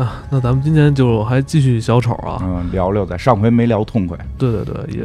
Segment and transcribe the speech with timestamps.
[0.00, 5.04] 啊，那咱们今天就还继续小丑啊，嗯，聊聊，在上回没聊痛快，对对对，也，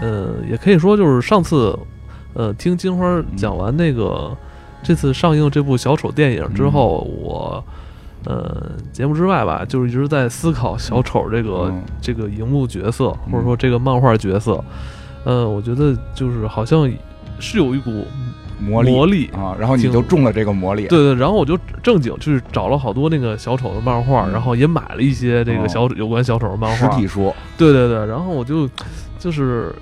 [0.00, 1.78] 呃，也可以说就是上次，
[2.34, 4.36] 呃，听金花讲完那个
[4.82, 7.62] 这次上映这部小丑电影之后，我，
[8.24, 14.64] 呃，节目之外吧，就是一直在思考小丑这个、嗯这个荧幕角色，或者说这个漫画角色，
[15.22, 16.90] 呃，我觉得就是好像
[17.38, 18.04] 是有一股
[18.58, 26.96] 魔力魔力啊，然后你就中了这个魔力，对对，然后我就正经去找了好多那个小丑的漫画，嗯然后也买了一些这个哦小、有关小丑的漫实画。
[26.96, 28.68] 体书，对对对，然后我就
[29.18, 29.74] 就是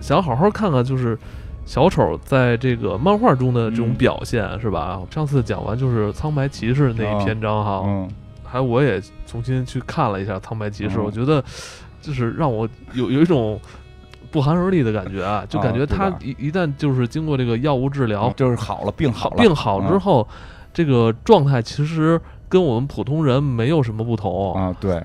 [0.00, 1.18] 想好好看看，就是
[1.66, 5.00] 小丑在这个漫画中的这种嗯表现，是吧？
[5.10, 8.08] 上次讲完就是苍白骑士那一篇章哈，嗯，
[8.44, 11.42] 还有我也重新去看了一下苍白骑士，嗯我觉得
[12.00, 13.60] 就是让我有有一种。
[14.30, 20.28] 不寒而栗的感觉啊，就感觉他一一旦就是经过这个药物治疗，就是好了，病好了，病好之嗯后，
[20.72, 25.02] 这个状态其实跟我们普通人没有什么不同，啊，对，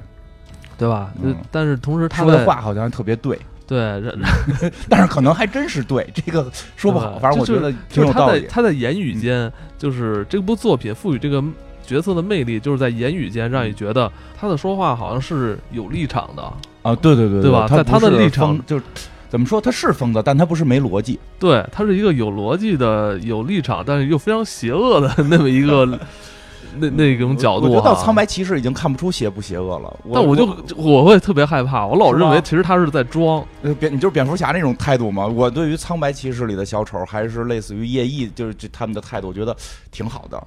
[0.77, 1.11] 对吧？
[1.21, 1.35] 嗯。
[1.51, 4.01] 但是同时他说的话好像特别对，对，
[4.89, 11.43] 但是可能还真是对，这个说不好，反正我觉得挺就是他在他在言语间，就是这部作品赋予这个
[11.83, 16.43] 角色的魅力，就是在言语间让你觉得他的说话好像是有立场的。
[16.83, 17.67] 啊，对对对对吧？
[17.67, 18.83] 在他他的立场就是
[19.29, 25.85] 怎么说，他是疯子，但他不是没逻辑，对，他是一个有逻辑的、有立场，但是又非常邪恶的那么一个
[26.77, 27.69] 那那种角度、啊。
[27.69, 33.45] 我觉得到苍白骑士已经看不出邪不邪恶了，但我就我会特别害怕，我老认为其实他是在装。
[33.61, 35.25] 呃蝙你就是蝙蝠侠那种态度吗？
[35.25, 39.55] 我对于苍白骑士里的小丑还是类似于夜翼，就是这他们的态度，我觉得
[39.91, 40.41] 挺好的。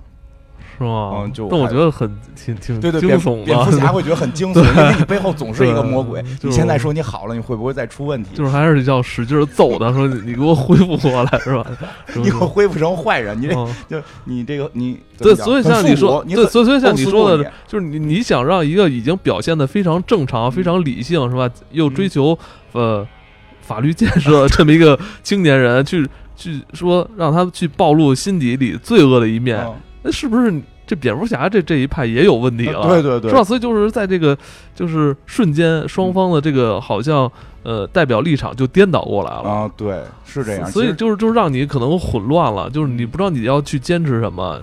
[0.79, 1.25] 是吗？
[1.25, 3.45] 嗯就但我觉得很挺挺对对，蝙惊悚的。
[3.47, 6.23] 蝙蝠侠会觉得很惊悚，因为你背后总是一个魔鬼。
[6.41, 8.31] 对你现在说你好了，你会不会再出问题？
[8.37, 11.67] 就是还是要使劲揍他，说你你给我恢复过来，是吧？
[12.15, 21.51] 你给我恢复成坏人，你这嗯就你这个你对，所以像你说，对，所以所以像你说的就是你你想让一个已经表现的非常正常、非常理性，是吧？
[21.73, 22.39] 又追求
[22.73, 23.06] 呃
[23.61, 30.53] 法律建设这么一个青年人，去去说让他去暴露心底里罪恶的一面，嗯那是不是
[30.86, 32.82] 这蝙蝠侠这这一派也有问题了？
[32.88, 33.44] 对对对是吧？
[33.44, 34.36] 所以就是在这个
[34.75, 37.31] 就是瞬间，双方的这个好像
[37.62, 39.48] 呃代表立场就颠倒过来了。
[39.48, 40.70] 啊，对，是这样。
[40.70, 44.60] 所以就是就是让你可能混乱了，就是你不知道你要去坚持什么。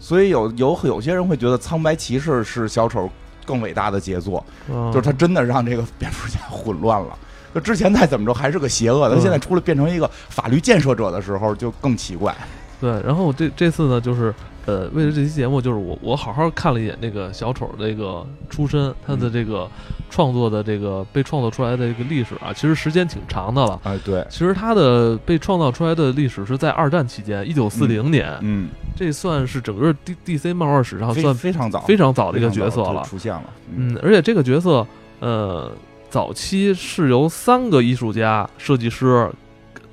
[0.00, 3.08] 所以有有有些人会觉得苍白骑士是小丑
[3.44, 7.16] 更伟大的杰作，就就是他真的让这个蝙蝠侠混乱了。
[7.54, 12.34] 就之前再怎么着还是个邪恶的，现在出来变成一个法律建设者的时候就更奇怪。
[12.80, 14.34] 对，然后这这次呢，就是
[14.66, 19.68] 呃，为了这期节目，就是我我好好看了一眼那个小丑这个出身，他的这个
[20.08, 23.80] 创作的这个被创作出来的这个历史啊，其实时间挺长的了。
[23.82, 33.02] 哎，对，其实他的被创造出来的历史是在二战期间，一九四零年，嗯，这算是整个 D D C 漫画史上算非常早，非常早的一个角色了。
[33.02, 33.44] 出现了。
[33.74, 34.86] 嗯，而且这个角色，
[35.18, 35.72] 呃，
[36.08, 39.28] 早期是由三个艺术家、设计师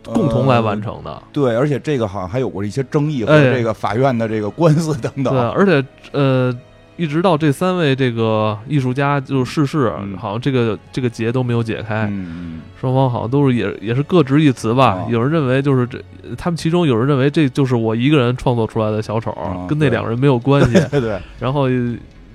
[0.06, 1.22] 共同来完成的。
[1.32, 5.34] 对，而且这个好像还有过一些争议和哎这个法院的这个官司等等。
[5.34, 6.54] 对，而且呃，
[6.98, 15.06] 一直到这三位这个艺术家就逝世，嗯好像这个这个结都没有解开，嗯，双方好像都是也也是各执一词吧。
[15.06, 15.98] 哦有人认为就是这，
[16.38, 20.74] 他们其中有人认为这就是我一个人创作出来的小丑，哦跟那两个人没有关系。
[20.92, 21.68] 对对，然后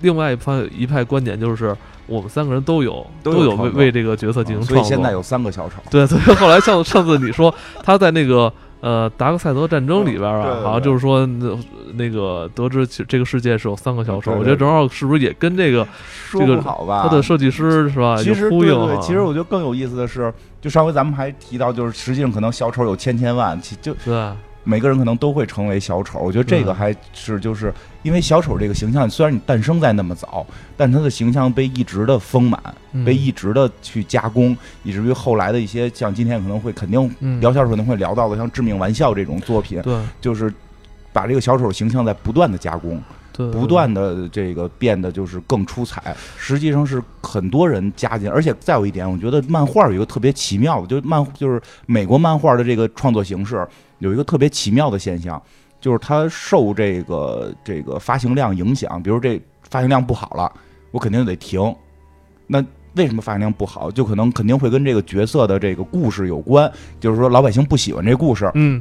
[0.00, 1.74] 另外一派一派观点就是，
[2.06, 4.76] 我们三个人都有有都有为为这个角色进行创作。
[4.76, 5.76] 所以现在有三个小丑。
[5.90, 11.56] 对，所以后来上上次你说他在那个呃达克赛德战争里边啊，好像就是说那
[11.94, 15.86] 那个得知其这个世界是有三个小丑，对对我觉得正好是不是也跟这个
[16.32, 17.02] 这个好吧？
[17.02, 19.00] 他的设计师是吧其有实对？
[19.00, 24.32] 其实我觉得更有意思的是，就上回咱们还提到，就是实际上可能小丑有千千万，其就对
[24.64, 26.18] 每个人可能都会成为小丑。
[26.18, 30.44] 我觉得这个嗯还是就是因为小丑这个形象，虽然你诞生在那么早，
[30.76, 32.60] 但他的形象被一直的丰满，
[32.92, 40.52] 嗯被一直的去加工，以至于后来的一些像今天可能会肯定嗯聊小丑可能会聊到的，像《致命玩笑》这种作品，对就是
[41.12, 43.00] 把这个小丑形象在不断的加工。
[43.36, 53.66] 对不断的这个变得就是更出彩，实际上是很多人加进，而且再有一点，我觉得漫画有一个特别奇妙的，就是漫就是美国漫画的这个创作形式
[53.98, 55.42] 有一个特别奇妙的现象，
[55.80, 60.52] 就是它受这个这个发行量影响，比如这发行量不好了，
[60.92, 61.74] 我肯定得停。
[62.46, 62.64] 那
[62.94, 63.90] 为什么发行量不好？
[63.90, 66.70] 就可能肯定会跟这个角色的这个故事有关，
[67.00, 68.80] 就是说老百姓不喜欢这故事，嗯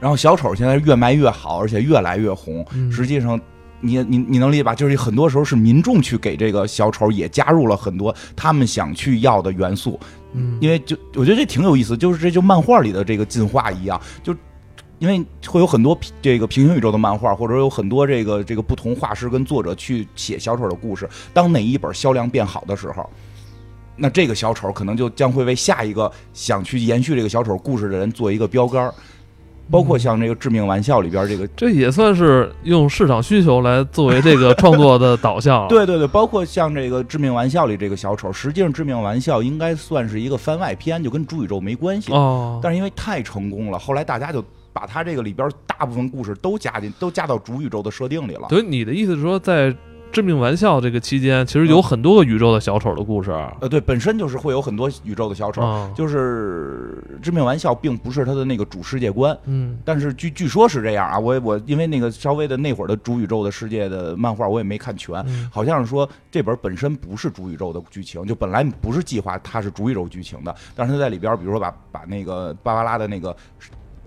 [0.00, 2.64] 然后小丑现在越卖越好，而且越来越红。
[2.72, 3.40] 嗯实际上，
[3.80, 4.74] 你你你能理解吧？
[4.74, 9.98] 就是很多时候是民众去给这个小丑也加入了很多他们想去要的元素，
[10.32, 14.34] 嗯，因为就我觉得这挺有意思，就是这就漫画里的这个进化一样，就
[14.98, 21.08] 因为会有很多这个平行宇宙的漫画，或者有很多这个这个不同画师跟作者去写小丑的故事。
[21.32, 23.08] 当哪一本销量变好的时候，
[23.94, 28.94] 那这个小丑可能就将会为下一个想去延续这个小丑故事的人做一个标杆儿。
[29.70, 35.66] 包括像这个《致命玩笑》里边这个，这也算是用市场需求来作为这个创作的导向。
[35.68, 42.12] 对对对，包括像这个《致命玩笑》里这个小丑，实际上《致命玩笑》应该算是一个番外篇，就跟主宇宙没关系。
[42.12, 44.42] 哦，但是因为太成功了，后来大家就
[44.72, 48.48] 把他这个里边大部分故事都加进，都加到主宇宙的设定里了。
[48.48, 49.74] 所以你的意思是说，在
[50.10, 53.30] 致命玩笑这个期间，其实有很多个宇宙的小丑的故事。
[53.60, 59.36] 呃，对，本身就是会有很多宇宙的小丑，啊就是致命玩笑并不是他的那个主世界观。
[59.44, 73.36] 嗯但是据据说是这样啊，我我因为那个稍微的那会儿的主宇宙的世界的漫画我也没看全，嗯好像是说这本本身不是主宇宙的剧情，就本来不是计划它是主宇宙剧情的，但是他在里边，比如说把把那个芭芭拉的那个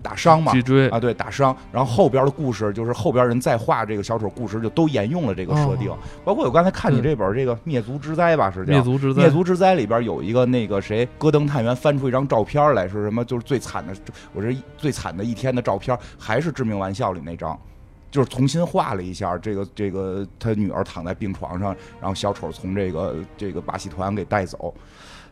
[0.02, 0.52] 打伤嘛。
[0.52, 13.24] 脊椎啊，对，打伤，然后后边的故事就是后边人再画这个小丑故事，就都沿用了这个设定，哦包括我刚才看你这本这个《灭族之灾》吧，是叫灭族之灾灭族之灾里边有一个那个谁，戈登探员翻出一张照片来，是什么？
[13.24, 13.94] 就是最惨的，
[14.32, 17.58] 我这最惨的一天的照片，还是《致命玩笑》里那张，
[18.10, 19.38] 就是重新画了一下。
[19.38, 24.74] 这个 这个他女儿躺在病床上，然后小丑从这个这个把戏团给带走。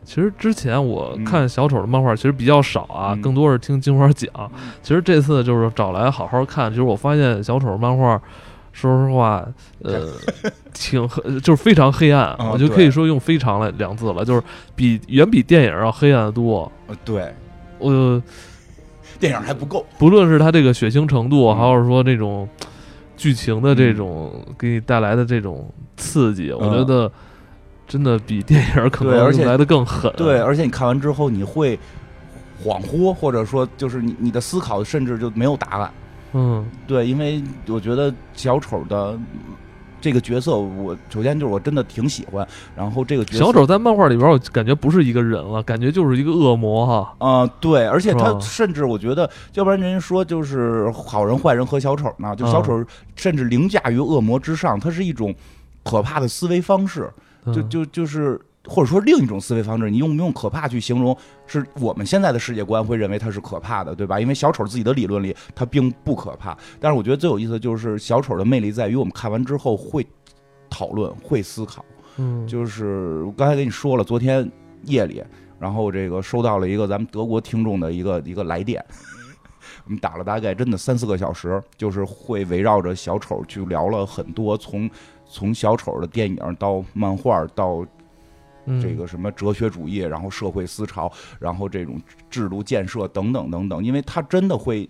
[0.03, 4.29] 其实之前我嗯看小丑的漫画其实比较少啊，嗯更多是听金花讲。
[4.81, 8.21] 其实这次就是找来好好看，其实我发现小丑漫画，
[8.73, 9.45] 说实话，
[9.83, 10.07] 呃，
[10.73, 11.07] 挺，
[11.41, 14.41] 就是非常黑暗，啊我就可以说用“非常”来两字了，就是
[14.75, 16.71] 比远比电影要黑暗的多。
[16.87, 17.33] 呃，对，
[17.77, 18.21] 我
[19.19, 19.85] 电影还不够。
[19.99, 22.49] 不论是它这个血腥程度，嗯还是说这种
[23.15, 27.11] 剧情的这种给你带来的这种刺激，我觉得
[27.91, 30.09] 真的比电影可对而且能来的更狠。
[30.15, 31.77] 对，而且你看完之后，你会
[32.63, 35.91] 恍惚，或者说就是你你的思考甚至就没有答案。
[36.31, 39.19] 嗯，对，因为我觉得小丑的
[39.99, 42.47] 这个角色，我首先就是我真的挺喜欢，
[42.77, 47.13] 然后这个角色小丑在漫画里边，我感觉不是一个人了，感觉就是一个恶魔哈。
[47.17, 52.85] 啊、对，而且他甚至我觉得，要不然人家说就是好人、坏人和小丑呢，就小嗯丑
[53.17, 55.35] 甚至凌驾于恶魔之上，它是一种
[55.83, 57.11] 可怕的思维方式，
[57.47, 61.17] 就嗯就就是或者说另一种思维方式，你用不用可怕去形容，
[61.47, 64.19] 是我们现在的世界观会认为它是可怕的，对吧？
[64.19, 70.05] 因为小丑自己的理论里它并不可怕，但是我觉得最有意思的就是小丑的魅力在于我们看完之后会
[70.69, 71.83] 讨论、会思考。
[72.17, 74.49] 嗯，就是我刚才跟你说了，昨天
[74.83, 75.23] 夜里，
[75.57, 78.83] 然后这个收到了一个咱们德国听众的一个一个来电，
[79.85, 84.87] 我们打了大概真的三四个小时，就是会围绕着小丑去聊了很多，从
[85.31, 87.85] 从小丑的电影到漫画到
[88.65, 91.99] 嗯这个什么哲学主义，然后社会思潮，然后这种
[92.29, 94.87] 制度建设等等等等，因为它真的会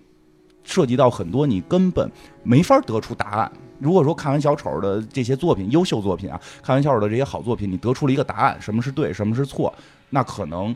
[0.64, 2.12] 涉及到很多你根本
[2.44, 3.52] 没法得出答案。
[3.80, 9.74] 如果说看完小丑的这些作品，优秀作品啊，看完小丑的这些好作品，你得出了一个答案，什么是对，什么是错，
[10.10, 10.76] 那可能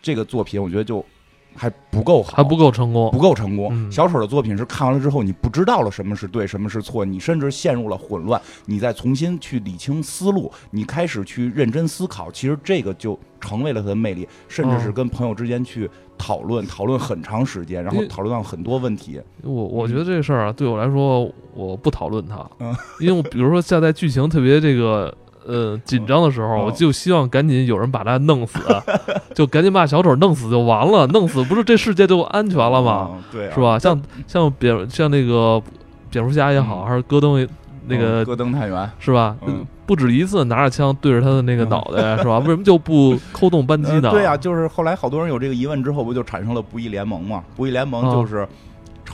[0.00, 1.04] 这个作品我觉得就
[1.56, 3.18] 还不够好，还不够成功不。
[3.18, 3.68] 够成功。
[3.72, 19.20] 嗯小丑的作品是看完了之后，你不知道了什么是对，什么是错，你甚至陷入了混乱，你再重新去理清思路，你开始去认真思考，其实这个就成为了它的魅力，甚至是哦跟朋友之间去讨论，讨论很长时间，然后讨论到很多问题。
[19.42, 25.14] 我我觉得这事儿啊，对我来说，我不讨论它，嗯 因为我比如说现在剧情特别这个
[25.46, 28.58] 呃紧张的时候，嗯我就希望赶紧有人把他弄死，
[29.34, 33.10] 就赶紧把小丑弄死就完了，弄死不是这世界就安全了吗？
[33.14, 33.22] 嗯？
[33.32, 33.78] 对啊、是吧？
[33.78, 35.62] 像像蝙像那个
[36.10, 37.46] 蝙蝠侠也好，嗯还是戈登
[37.88, 39.36] 那个、嗯戈登探员，是吧？
[39.46, 42.40] 嗯不止一次拿着枪对着他的那个嗯脑袋，是吧？
[42.40, 44.08] 为什么就不扣动扳机呢？
[44.08, 47.44] 呃 对啊，就是后来好多人有这个疑问之后，不就产生了不义联盟嘛？
[47.54, 48.44] 不义联盟就是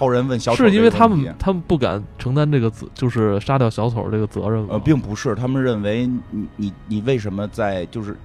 [0.03, 4.71] 超人问小丑、哦是因为他们他们不敢承担这个责，就是杀掉小丑这个责任吗？
[4.73, 8.17] 呃，并不是，他们认为你你你为什么在就是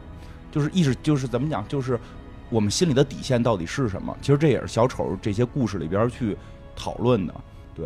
[0.51, 1.99] 就是意识就是怎么讲，就是
[2.49, 4.15] 我们心里的底线到底是什么？
[4.21, 6.35] 其实这也是小丑这些故事里边去
[6.75, 7.33] 讨论的，
[7.75, 7.85] 对。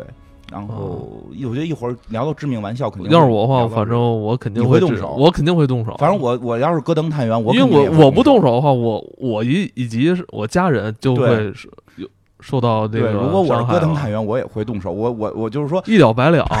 [0.50, 5.96] 然后我觉得一会儿聊到致命玩笑，肯定哦要是我的话，反正我肯定会动手我肯定会动手。
[5.98, 8.54] 反正我我要是戈登探员，我因为我我不动手。
[8.54, 12.06] 的话，我我以以及是我家人就会是有
[12.42, 14.92] 受到这对，个如果我是戈登探员，我也会动手。
[14.92, 16.46] 我我我就是说，一了百了。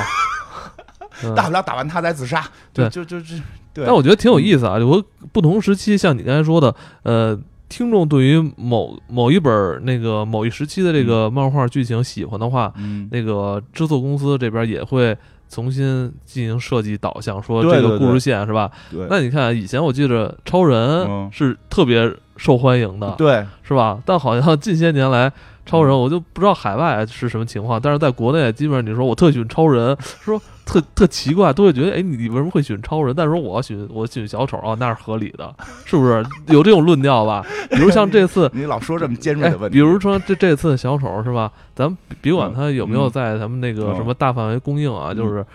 [1.24, 2.42] 嗯大不了打完他再自杀。
[2.72, 3.34] 对就就就
[3.74, 3.84] 对。
[3.84, 4.78] 但我觉得挺有意思啊！
[4.78, 15.16] 我不同时期，像你刚才说的，呃，听众对于某某一本那个某一时期的这个漫画剧情喜欢的话，嗯，那个制作公司这边也会
[15.48, 18.70] 重新进行设计导向，说这个故事线是吧？
[18.90, 24.00] 对那你看以前我记着超人嗯是特别受欢迎的，对，是吧？
[24.04, 25.30] 但好像近些年来，
[25.64, 33.14] 超人，我就不知道海外是什么情况，但是在国内，基本上你说我特喜欢超人， 说特特奇怪，都会觉得，哎，你你为什么会喜欢超人？
[33.16, 35.54] 但是说我喜欢我喜欢小丑啊，那是合理的，
[35.84, 36.24] 是不是？
[36.48, 37.44] 有这种论调吧？
[37.70, 41.50] 比如像这次，你老说这么尖锐哎的问，题，比如说这这次小丑是吧？
[41.74, 45.46] 咱们别管嗯他有没有嗯在咱们那个嗯什么大范围供应啊，嗯就是，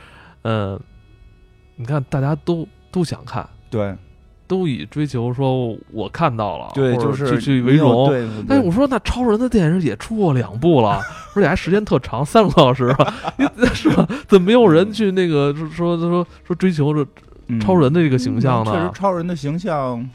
[0.44, 0.80] 嗯，
[1.76, 3.48] 你看大家都都想看。
[3.70, 3.94] 对
[4.48, 8.10] 都以追求说我看到了，对，就是去去为荣。
[8.48, 11.02] 但是我说那超人的电影也出过两部了，
[11.36, 12.96] 而且还时间特长，三个多小时，
[13.38, 14.08] 你是吧？
[14.28, 17.06] 怎么没有人去那个说说说说追求着
[17.48, 18.92] 嗯超人的这个形象呢确实？
[19.00, 20.08] 超人的形象。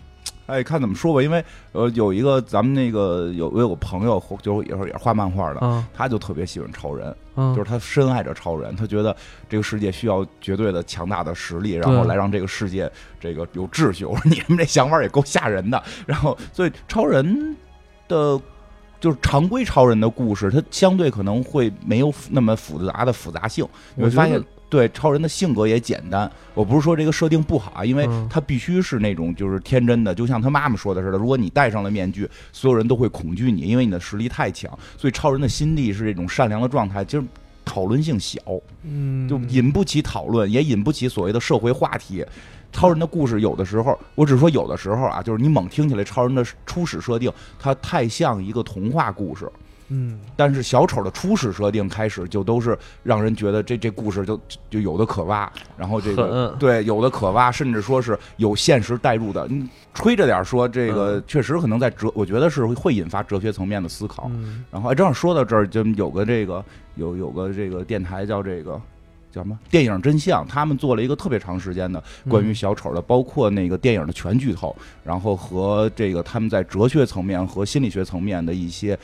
[0.47, 9.17] 哎，看怎么说吧，因为呃，有一个咱们那个有我有个朋友，就是也是也是画漫画的，啊他就特别喜欢超人，啊，就是他深爱着超人，他觉得
[9.49, 14.05] 这个世界需要绝对的强大的实力，然后来让这个世界这个有秩序。
[14.05, 15.83] 我说 你们这想法也够吓人的。
[16.07, 17.57] 然后，所以超人
[18.09, 18.41] 的
[19.01, 23.67] 就是常规超人的故事，它相对可能会没有那么复杂的复杂性。
[23.95, 26.31] 你会发现得，对超人的性格也简单。
[26.55, 34.71] 我不是说这个设定不好啊，因为嗯他必须是那种就是天真的，就像他妈妈说的似的，如果你戴上了面具，所有人都会恐惧你，因为你的实力太强。
[34.97, 37.23] 所以超人的心地是这种善良的状态，其实
[37.67, 38.41] 讨论性小，
[38.83, 42.25] 嗯，就引不起讨论，也引不起所谓的社会话题。
[42.73, 49.47] 超人的故事有的时候，我只是说有的时候啊，就是你猛听起来超人的初始设定，它太像一个童话故事。
[49.93, 50.19] 嗯。
[50.35, 59.47] 但是小丑的初始设定开始就都是让人觉得这这故事就就有的可挖，然后这个对有的可挖，甚至说是有现实代入的。
[59.51, 61.25] 嗯，吹着点说这个嗯。
[61.27, 64.31] 确实可能在哲，我觉得是会引发哲学层面的思考。
[64.35, 64.65] 嗯。
[64.71, 68.81] 然后哎，正好说到这儿，就有个这个有有个这个电台叫这个
[69.31, 69.59] 叫什么？
[69.71, 78.99] 电影真相，他们做了一个特别长时间的关于小丑的，包括那个电影的全剧透，然后和这个他们在哲学层面和心理学层面的一些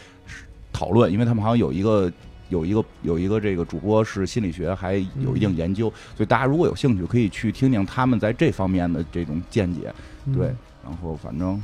[0.72, 2.10] 讨论，因为他们好像有一个。
[2.50, 9.92] 有一个有一个这个主播是心理学，还有一定研究，所以大家如果有兴趣，可以去听听他们在这方面的这种见解。
[10.24, 10.46] 嗯对，
[10.82, 11.62] 然后反正嗯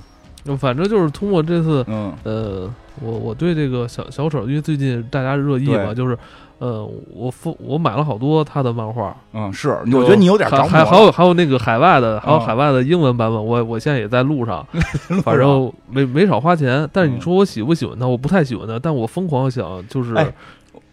[0.59, 2.71] 反正就是通过这次嗯，呃，
[3.01, 6.17] 我我对这个小小丑，因为最近大家热议嘛，就是
[6.59, 14.65] 呃，我付我买了好多他的漫画，嗯，是，我觉得你有点还还还有还有那个海外的，还有哦海外的英文版本，我我现在也在路上，
[15.25, 16.89] 反正没没少花钱。
[16.93, 17.21] 但是你嗯。
[17.21, 20.33] 说我喜不喜欢他，我不太喜欢他，但我疯狂想就是哎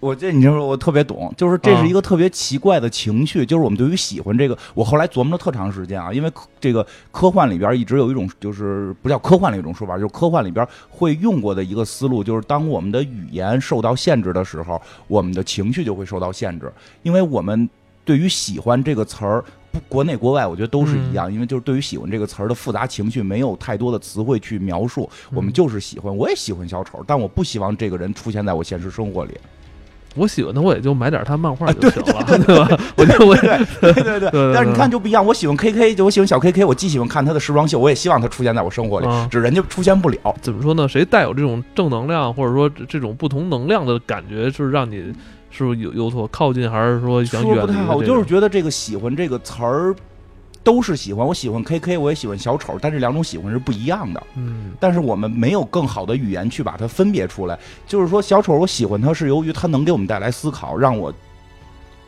[0.01, 17.69] 我这你就说我特别懂，就是这啊是一个特别奇怪的情绪，就是我们对于喜欢这个，我后来琢磨了特长时间啊，因为这个科幻里边一直有一种就是不叫科幻的一种说法，就是科幻里边会用过的一个思路，就是当我们的语言受到限制的时候，我们的情绪就会受到限制，因为我们
[18.03, 19.45] 对于喜欢这个词儿。
[19.71, 26.13] 不，国内国外我觉得都是一样，因为就是对于喜欢这个词儿的复杂情绪，没有太多的词汇去描述，我们嗯就是喜欢。
[26.13, 29.31] 我也喜欢小丑，但我不希望这个人出现在我现实生活里。
[30.15, 32.79] 我喜欢的，我也就买点他漫画啊就行了，对吧？
[32.97, 33.41] 我就我也
[33.79, 40.35] 对对对 但是你看就不一样，我喜欢 KK，就我喜欢小 KK，我既喜欢看他的时装秀，我也希望他出现在我生活里，啊只是人家出现不了。
[40.41, 40.87] 怎么说呢？
[40.87, 45.13] 谁带有这种正能量，或者说这这种不同能量的感觉，是让你
[45.49, 49.95] 是不是有有所靠近，还是说想远离说不太好，我就是觉得这个喜欢这个词儿
[50.63, 54.23] 都是喜欢，我喜欢 KK，我也喜欢小丑，但这两种喜欢是不一样的。
[54.35, 57.57] 嗯但是我们没有更好的语言去把它分别出来。
[57.87, 61.13] 就是说，小丑我喜欢他是由于他能给我们带来思考，让我。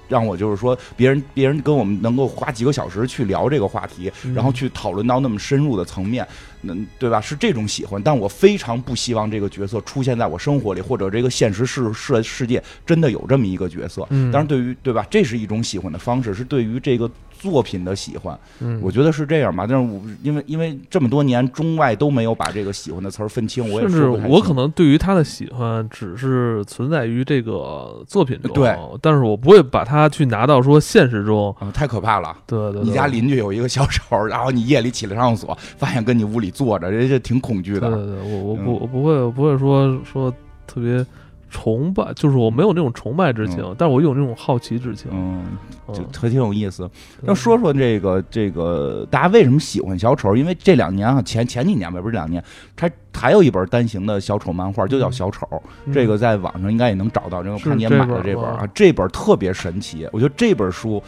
[0.10, 6.28] 让我就是说，别人别人跟我们能够花几个小时去聊这个话题，嗯然后去讨论到那么深入的层面，
[6.62, 7.20] 嗯，对吧？
[7.22, 14.06] 是这种喜欢，但我非常不希望这个角色出现在我生活里，或者这个现实世世世界真的有这么一个角色。
[14.10, 17.10] 嗯，当然，对于对吧，这是一种喜欢的方式，是对于这个
[17.50, 19.66] 作品的喜欢，嗯我觉得是这样吧。
[19.68, 32.36] 但是我因为因为这么多年中外都没有把这个喜欢的词儿分清，我也甚至说不太清我可能对于他的喜欢只是存在于这个作品中，对，但是我不会把它去拿到说现实中，啊、太可怕了。
[32.48, 37.90] 对对对，你家邻居有一个小丑，然后你夜里起来上厕所，发现跟你屋里坐着，人家挺恐惧的。
[37.90, 40.34] 对对对，我我嗯不我不会我不会说说
[40.66, 41.06] 特别
[41.54, 45.12] 崇拜，就是我没有那种崇拜之情，但是我有那种好奇之情。
[45.14, 45.46] 嗯，
[45.88, 46.90] 嗯就特挺有意思。
[47.22, 50.36] 对要说说这个这个，大家为什么喜欢小丑？
[50.36, 52.44] 因为这两年啊，前前几年吧，不是两年，
[52.76, 55.46] 他还有一本单行的小丑漫画，就叫《小丑》。
[55.86, 60.10] 嗯这个在网上应该也能找到，这个是看你也买的这本啊，这本特别神奇。
[60.12, 61.02] 我觉得这本书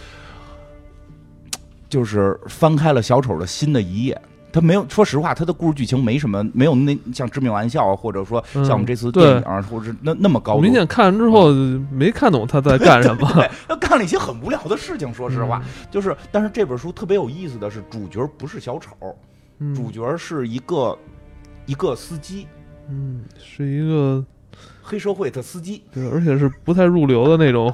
[1.90, 4.22] 就是翻开了小丑的新的一页。
[4.56, 10.54] 他没有，说实话，他的故事剧情没什么，没有那像《致命玩笑》或者说像我们这次电影啊，或者是那那么高。
[10.54, 11.52] 我明显看完之后
[11.92, 13.30] 没看懂他在干什么。
[13.36, 15.14] 对，他干了一些很无聊的事情。
[15.14, 18.96] 说实话，嗯就是，但是这本书特别有意思的是，主角不是小丑，
[19.60, 20.98] 嗯，主角是一个
[21.66, 22.48] 一个司机，
[22.90, 24.24] 嗯是一个
[24.82, 27.74] 黑社会的司机，对，而且是不太入流的那种，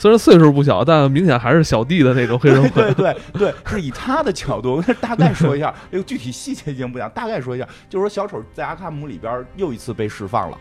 [0.00, 2.70] 虽然岁数不小，但明显还是小弟的那种黑社会。
[2.70, 10.56] 对对对，是以他的角度，大概说一下这个具体细节已经不讲，大概说一下，就是说小丑在阿卡姆里边又一次被释放了。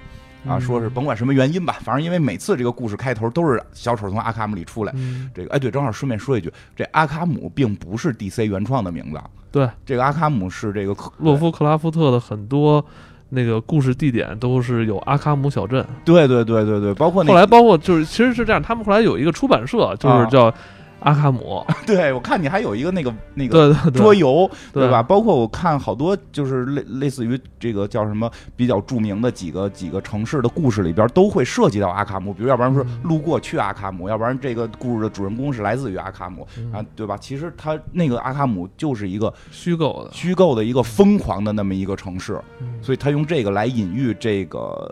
[0.46, 4.94] 啊，说是甭管什么原因吧，反正因为每次这个故事开头都是小丑从阿卡姆里出来。
[5.34, 9.20] 这个，哎，对，正好顺便说一句，这阿卡姆并不是 DC 原创的名字。
[9.52, 12.86] 对，这个阿卡姆是这个洛夫克拉夫特的很多
[13.30, 15.86] 那个故事地点都是有阿卡姆小镇。
[16.04, 20.54] 对对对对对，包括后来包括就是其实是这样，他们后来有一个出版社，就是叫。
[21.02, 25.02] 阿卡姆， 对我看你还有一个那个那个桌游，对吧？
[25.02, 37.18] 包括我看好多就是类类似于这个叫什么比较著名的几个几个城市的故事里边都会涉及到阿卡姆，比如要不然说路过去阿卡姆，要不然这个故事的主人公是来自于阿卡姆啊，对吧？
[37.18, 42.40] 其实他那个阿卡姆就是一个虚构的虚构的一个疯狂的那么一个城市，
[42.82, 44.90] 所以他用这个来隐喻这个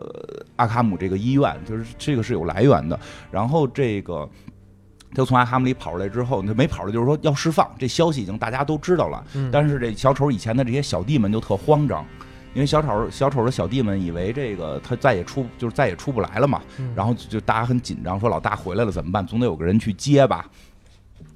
[0.55, 2.99] 阿卡姆这个医院，就是这个是有来源的。
[3.29, 4.27] 然后这个。
[5.13, 9.23] 就从阿哈姆里跑出来之后，他没跑了，就是说要释放，这消息已经大家都知道了。
[9.51, 12.05] 但是这小丑以前的这些小弟们就特慌张，
[12.53, 16.61] 因为小丑小丑的小弟们以为这个他再也出就是再也出不来了嘛，
[16.93, 19.25] 然后就大家很紧张，说老大回来了怎么办？
[19.25, 20.45] 总得有个人去接吧，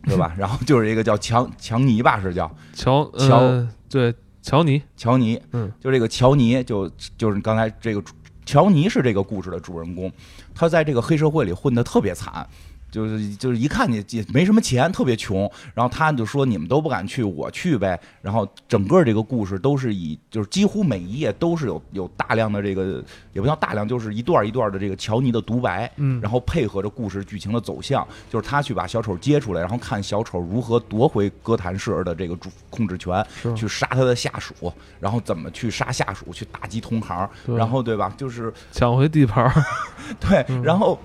[0.04, 0.34] 对吧？
[0.38, 3.42] 然后就是一个叫强强尼吧，是叫 乔乔
[3.90, 8.04] 对乔尼乔尼，嗯，就这个乔尼就就是刚才这个
[8.46, 10.12] 乔尼是这个故事的主人公，
[10.54, 12.46] 他在这个黑社会里混得特别惨。
[12.91, 18.00] 就是就是一看你也没什么钱，特别穷，然后他就说你们都不敢去，我去呗。
[18.21, 38.13] 然后整个这个故事都是以就是几乎每一页都是有有大量的这个也不叫大量，就是一段一段的这个乔尼的独白，嗯，然后配合着故事剧情的走向，就是他去把小丑接出来，然后看小丑如何夺回哥谭市的这个主控制权，去杀他的下属，然后怎么去杀下属，去打击同行，然后对吧？
[38.17, 39.50] 就是抢回地盘，
[40.19, 41.00] 对，然后。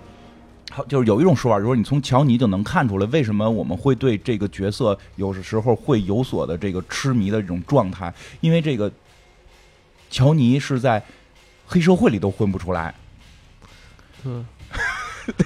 [0.77, 8.93] 好，就是有一种说法，就是你从乔尼就能看出来，为什么我们会对这个角色有的时候会有所的这个痴迷的这种状态，因为这个
[10.11, 11.03] 乔尼是在
[11.67, 12.95] 黑社会里都混不出来，
[14.25, 14.45] 嗯，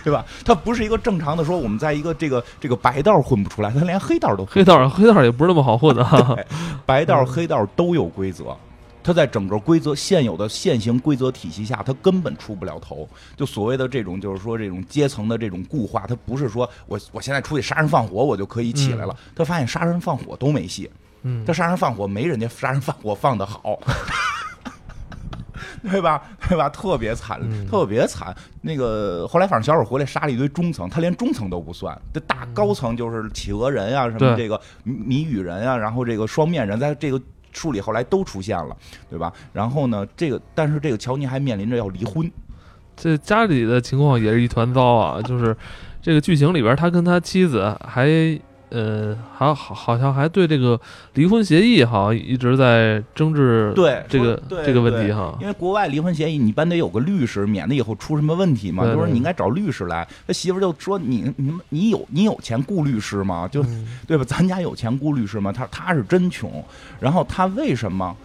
[0.03, 0.27] 对吧？
[0.45, 6.47] 他不是一个正常的说，我们在一个这个这个白道混不出来，他连黑道都黑道黑道也不是那么好混的，
[6.85, 8.57] 白道黑道都有规则。
[9.03, 13.09] 他在整个规则现有的现行规则体系下，他根本出不了头。
[13.37, 19.17] 就所谓的这种，就是说这种阶层的这种固化，他不是说我我现在出去杀人放火，我就可以起来了。
[19.35, 20.91] 他发现杀人放火都没戏。
[21.23, 23.79] 嗯，他杀人放火没人家杀人放火放的好，
[25.83, 26.23] 对吧？
[26.49, 26.69] 对吧？
[26.69, 28.35] 特别惨，特别惨。
[28.61, 31.99] 那个后来反正小丑回来杀了一堆中层，他连中层都不算。
[32.13, 37.21] 这大高层就是企鹅人啊，什么这个谜语人啊，然后这个双面人，在这个。
[37.53, 38.77] 书里后来都出现了，
[39.09, 39.33] 对吧？
[39.53, 42.31] 然后呢，这个但是这个乔尼还面临着要离婚，
[42.97, 45.23] 这家里的情况也是一团糟啊。
[45.23, 45.57] 就是
[46.03, 48.41] 这个剧情里边，他跟他妻子还。
[48.71, 50.81] 呃，好好，好像还对这个
[51.15, 55.37] 离婚协议好像一直在争执，对这个这个问题哈。
[55.41, 58.85] 因为国外离婚协议，你一般得有个律师，免得以后出什么问题嘛。
[58.85, 60.07] 就是你应该找律师来。
[60.25, 63.49] 他媳妇就说：“你你你有你有钱雇律师吗？
[63.51, 63.65] 就
[64.07, 64.25] 对吧？
[64.25, 66.65] 咱家有钱雇律师吗？”他他是真穷。
[67.01, 68.17] 然后他为什么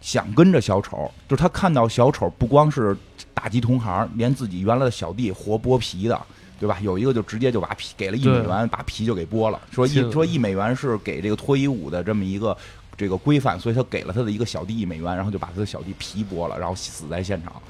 [0.00, 1.08] 想跟着小丑？
[1.28, 2.96] 就是他看到小丑不光是
[3.32, 6.20] 打击同行，连自己原来的小弟活剥皮的。
[6.64, 6.78] 对吧？
[6.80, 9.60] 有一个就直接就把皮给了一美元，把皮就给剥了。
[9.70, 12.56] 说一说一美元是给这个脱衣舞的这么一个
[12.96, 17.60] 这个规范，所以他给了他的一个小弟一美元，然后就把他的小弟皮剥了，然后死在现场。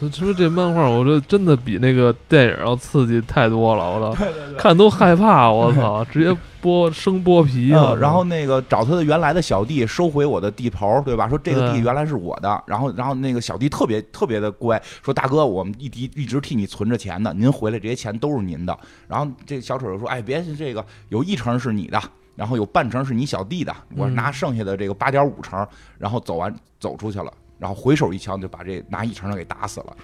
[0.00, 4.24] 所以说这漫画，我这真的比那个电影要刺激太多了，我操，
[4.56, 7.94] 看都害怕，我操，直接剥生剥皮啊！
[7.94, 11.28] 然后那个找他的原来的小弟收回我的地头，对吧？
[11.28, 18.74] 说这个地原来是我的，然后然后那个小弟特别特别的乖，说大哥，我们一一一直替你存着钱呢，您回来这些钱都是您的。
[19.06, 22.00] 然后这小丑就说，哎，别这个有一成是你的，
[22.36, 25.66] 然后有半成是你小弟的，我拿剩下的这个八点五成，
[25.98, 27.30] 然后走完走出去了。
[27.60, 29.96] 然后回手一枪就把这拿一成的给打死了，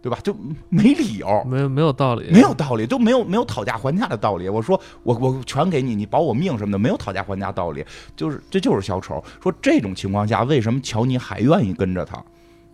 [0.00, 0.16] 对吧？
[0.22, 0.32] 就
[0.68, 4.48] 没理由，没有没有道理，没有道理，就没有没有讨价还价的道理。
[4.48, 7.84] 我说我我全给你，你保我命什么的，没有讨价还价道理。
[8.14, 9.22] 就是这就是小丑。
[9.42, 12.24] 说这种情况下，为什么乔尼还愿意跟着他？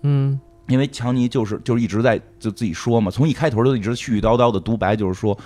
[0.02, 5.36] 嗯，因为乔尼就是就是一直在就自己说嘛，从一开头就一直絮絮叨叨的独白，就是说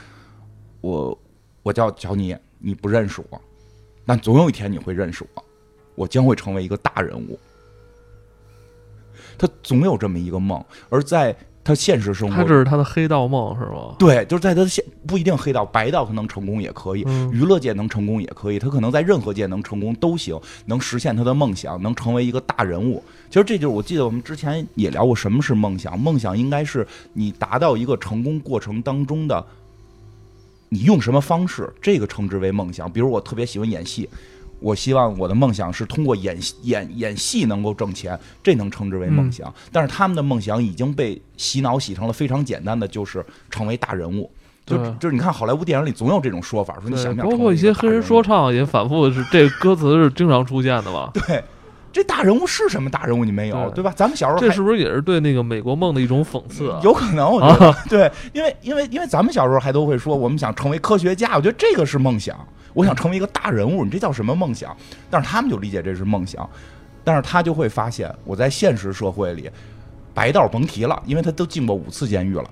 [0.80, 1.16] 我
[1.62, 3.40] 我叫乔尼，你不认识我，
[4.04, 5.44] 但总有一天你会认识我，
[5.94, 7.38] 我将会成为一个大人物。
[9.40, 13.94] 他总有这么一个梦，而在他他现实生活他这是他的黑道梦是吗？
[13.96, 23.00] 对，就是在他的现不一定黑道白道他能成功也可以，嗯娱乐界能成功也可以，他可能在任何界能成功都行，能实现他的梦想，能成为一个大人物。
[23.28, 29.46] 其实这就是我记得我们之前也聊过什么是梦想，梦想应该是你达到一个成功过程当中的，
[30.70, 32.90] 你用什么方式，这个称之为梦想。
[32.90, 34.08] 比如我特别喜欢演戏。
[34.60, 39.52] 我希望我的梦想是通过演演演戏能够挣钱，这能称之为梦想。
[39.72, 44.30] 但是他们的梦想已经被洗脑洗成了非常简单的，就是成为大人物。
[44.66, 51.10] 就就是你看好莱坞电影里总有这种说法，说你对想不想包括一些黑人说唱也反复是这歌词是经常出现的吧？
[51.14, 51.42] 对，
[51.92, 53.24] 这大人物是什么大人物？
[53.24, 53.92] 你没有对对吧？
[53.96, 56.80] 咱们小时候这是不是也是对那个美国梦的一种讽刺啊？
[56.82, 62.36] 有可能，我觉得、对，因为因为因为咱们小时候还都会说我们想成为科学家，我觉得这个是梦想。
[62.72, 64.76] 我想成为一个大人物，你这叫什么梦想？
[65.10, 66.48] 但是他们就理解这是梦想，
[67.02, 69.50] 但是他就会发现我在现实社会里，
[70.14, 72.48] 白道甭提了，因为他都进过五次监狱了，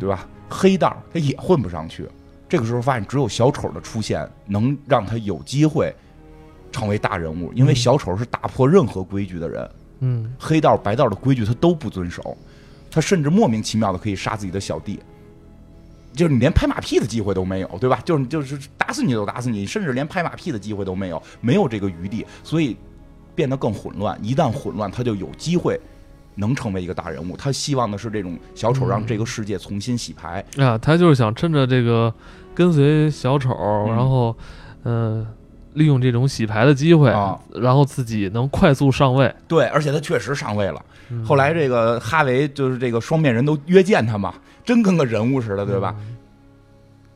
[0.00, 0.26] 对吧？
[0.48, 2.08] 黑道他也混不上去。
[2.48, 5.94] 这个时候发现，只有小丑的出现能让他有机会
[6.74, 9.70] 成为大人物，因为嗯小丑是打破任何规矩的人。
[10.00, 12.36] 嗯，黑道、白道的规矩他都不遵守，
[12.90, 14.98] 他甚至莫名其妙的可以杀自己的小弟，
[16.12, 18.00] 就是你连拍马屁的机会都没有，对吧？
[18.04, 22.76] 就是就是打死你都打死你，甚至连拍马屁的机会都没有，没有这个余地，所以
[23.36, 24.18] 变得更混乱。
[24.22, 25.80] 一旦混乱，他就有机会
[26.34, 27.36] 能成为一个大人物。
[27.36, 30.44] 他希望的是这种小丑让这个世界重新洗牌。
[30.58, 32.12] 啊，他就是想趁着这个
[32.52, 34.36] 跟随小丑，嗯然后
[34.82, 35.26] 呃，
[35.74, 39.32] 利用这种洗牌的机会，啊然后自己能快速上位。
[39.46, 40.82] 对，而且他确实上位了。
[41.10, 44.34] 嗯后来这个哈维就是这个双面人都约见他嘛，
[44.64, 45.94] 真跟个人物似的，对吧？？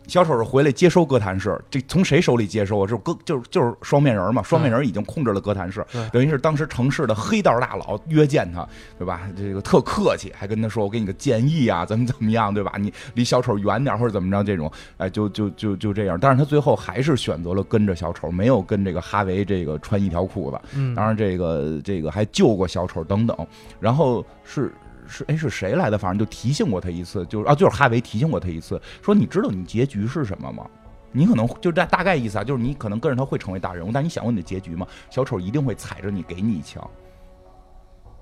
[0.08, 2.86] 小丑是回来接收哥谭市，这从谁手里接收啊？
[2.86, 8.66] 就是哥，就是就是双面人嘛，双面人已经控制了哥谭市，对等于是当时城市的黑道大佬约见他，
[8.98, 9.28] 对吧？
[9.36, 12.72] 这个特客气，还跟他说：“我给你个建议啊，怎么怎么样，对吧？
[12.78, 16.18] 你离小丑远点或者怎么着，这种，哎，就就就就这样。
[16.18, 20.58] 但是他最后还是选择了跟着小丑，没有跟这个哈维这个穿一条裤子。
[20.74, 23.36] 嗯，当然，这个这个还救过小丑等等。
[23.78, 24.72] 然后是
[25.08, 25.96] 是哎是谁来的？
[25.96, 30.64] 反正就提醒过他一次，就是啊就是哈维提醒过他一次，说你知道你结局是什么吗？
[31.10, 34.86] 你可能就大大概意思啊，就是你可能跟着他会成为大人物，但你想过你的结局吗？
[35.10, 36.86] 小丑一定会踩着你给你一枪，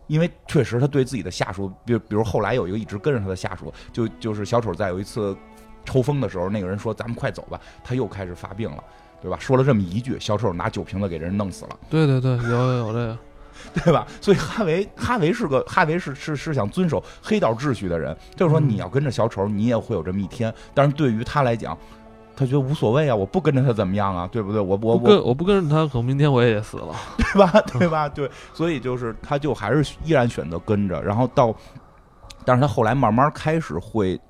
[0.07, 5.37] 因为确实他对自己的下属，比比如后来有一个一直跟着他的下属，就就是小丑在有一次
[5.85, 8.83] 抽风的时候，那个人说咱们快走吧，他又开始发病了。
[9.19, 9.39] 对吧？
[9.41, 11.77] 说了这么一句，小丑拿酒瓶子给人弄死了。
[11.89, 13.19] 对对对，有有有这个，
[13.73, 14.07] 对吧？
[14.21, 20.53] 所以哈维，哈维是个哈维是是是想遵守黑道秩序的人，就是说嗯你要跟着小丑，你也会有这么一天。
[20.75, 21.77] 但是对于他来讲，
[22.37, 24.29] 他觉得无所谓啊，我不跟着他怎么样啊？
[24.31, 24.61] 对不对？
[24.61, 26.95] 我我我，我不跟着他，可能明天我也死了。
[27.17, 27.61] 对吧？
[27.79, 28.09] 对吧？
[28.09, 31.55] 对，所以就是他就还是依然选择跟着，然后到，
[32.45, 34.21] 但是他后来慢慢开始会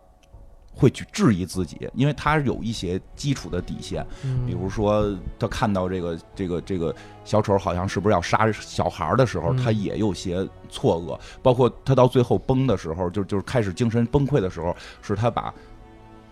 [0.79, 11.19] 会去质疑自己，因为他有一些基础的底线，嗯比如说，他看到这个这个这个小丑好像是不是要杀小孩的时候，嗯他也有些错愕。
[11.43, 15.53] 包括他到最后崩的时候，就就是开始精神崩溃的时候，是他把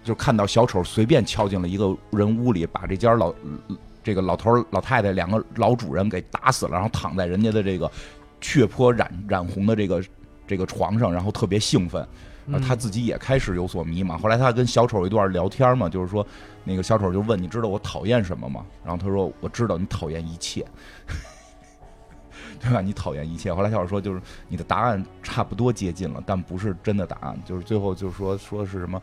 [0.02, 3.34] 就看到小丑随便敲进了一个人屋里，把这家老
[4.02, 7.90] 这个老头老太太两个老主人给打死了，然后躺在人家的这个
[8.42, 10.04] 血泊染染红的这个
[10.46, 12.06] 这个床上，然后特别兴奋。
[12.46, 14.16] 啊，嗯他自己也开始有所迷茫。
[14.18, 16.26] 后来他跟小丑一段聊天嘛，就是说，
[16.64, 18.64] 那个小丑就问你知道我讨厌什么吗？
[18.84, 20.64] 然后他说我知道你讨厌一切，
[22.60, 22.80] 对吧？
[22.80, 23.52] 你讨厌一切。
[23.52, 29.00] 后来小丑说就是你的答案差不多接近了，但不是真的答案，就是最后就是说说是什么，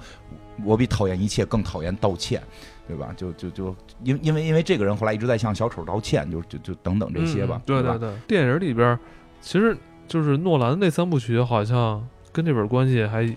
[0.64, 2.42] 我比讨厌一切更讨厌道歉。
[2.88, 3.14] 对吧？
[3.16, 3.74] 就就就
[4.04, 7.56] 因因为因为这个人后来一直在向小丑道歉，就就就等等这些吧。
[7.56, 9.00] 嗯对对对，电影里边
[9.40, 9.78] 其实
[10.10, 13.28] 就是诺兰那三部曲，好像跟这本关系还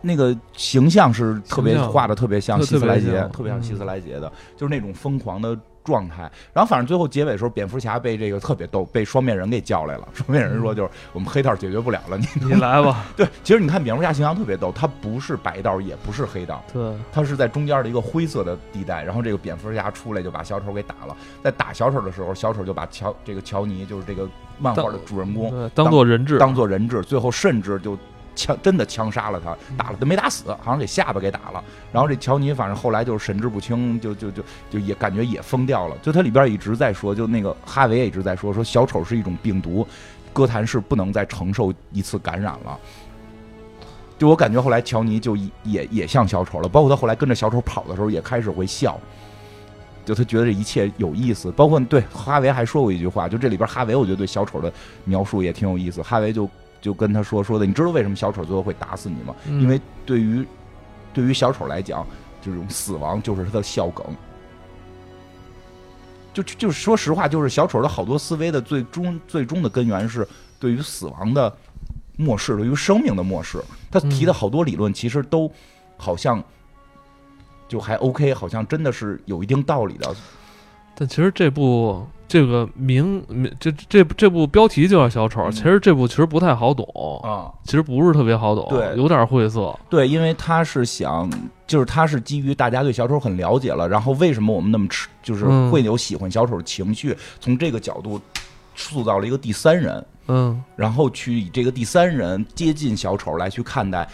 [0.00, 6.30] 那个形象是特别画的特别像特希斯莱杰，特别像嗯特别像希斯莱杰的，就是那种疯狂的状态。
[6.52, 10.08] 然后反正最后结尾的时候，蝙蝠侠被这个特别逗，被双面人给叫来了。
[10.12, 13.04] 双面人说就是我们黑道解决不了了，你你来吧。
[13.16, 13.24] 对。
[13.44, 19.04] 其实你看蝙蝠侠形象特别逗，他不是白道，也不是黑道，对，他是在中间的一个灰色的地带。
[19.04, 27.96] 然后这个蝙蝠侠出来就把小丑给打了，在打小丑的时候，小丑就把乔这个乔尼就是这个漫画的主人公，当做人质，当做人质，最后甚至就
[28.34, 31.62] 枪真的枪杀了他，打了他没打死，好像给下巴给打了。
[31.92, 35.96] 然后这乔尼反正后来就是神志不清，就就就就也感觉也疯掉了。
[35.98, 39.86] 就他里边一直在说，就那个哈维也一直在说，说小丑是一种病毒，
[40.32, 42.78] 哥谭市不能再承受一次感染了。
[44.18, 48.98] 就我感觉后来乔尼就也也像小丑了，包括他后来跟着小丑跑的时候也开始会笑。
[50.04, 54.72] 就他觉得这一切有意思，包括对哈维还说过一句话，就这里边哈维我觉得对小丑的
[55.04, 56.02] 描述也挺有意思。
[56.02, 56.48] 哈维就
[56.82, 59.34] 就跟他说说的，你知道为什么小丑最后会打死你吗？
[59.46, 60.46] 嗯因为对于
[61.14, 62.06] 对于小丑来讲，
[62.42, 64.04] 这种死亡就是他的笑梗。
[66.34, 70.26] 就就就是说实话，就是小丑的好多思维的最终最终的根源是
[70.58, 71.54] 对于死亡的
[72.16, 73.62] 漠视，对于生命的漠视。
[73.90, 75.50] 他提的好多理论其实都
[75.96, 76.42] 好像
[77.68, 80.14] 就还 OK，好像真的是有一定道理的。
[80.94, 86.86] 但其实这部这个名名这这这部标题就叫小丑，嗯其实这部其实不太好懂，
[87.22, 89.74] 啊，其实不是特别好懂，对有点晦涩。
[89.90, 91.30] 对，因为他是想，
[91.66, 98.20] 就是他是基于大家对小丑很了解了，然后为什么我们那么吃，就是嗯会有喜欢小丑的情绪，从这个角度
[98.74, 104.08] 塑造了一个第三人，嗯然后去以这个第三人接近小丑来去看待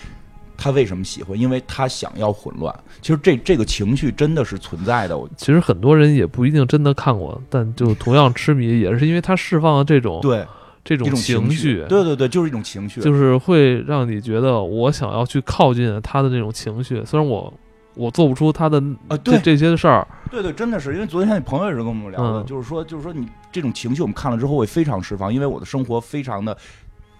[0.59, 2.75] 他为什么喜欢，因为他想要混乱。
[3.01, 10.44] 其实这这个情绪真的是存在的，我其实很多人也不一定真的看过，但就同样痴迷，也是因为他释放了这种对
[10.85, 17.53] 这一种情绪，对对对，就是一种情绪，就是会让你觉得我想要去靠近他的这种情绪，虽然我
[17.94, 19.35] 我做不出他的啊对。
[19.37, 22.47] 这这些事儿，对对，真的是，因为昨天你朋友也是跟我们聊的，嗯。
[22.47, 26.57] 就是说，就是说你这种情绪我们看了之后会非常释放，因为我的生活非常的，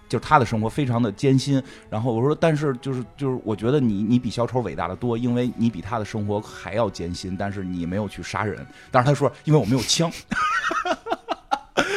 [0.09, 1.63] 就是他的生活非常的艰辛。
[1.89, 8.65] 然后我说，但是就是就是，我觉得你你比小丑伟大的多，因为你比他的生活还要艰辛，但是你没有去杀人。
[8.91, 10.11] 但是他说，因为我没有枪。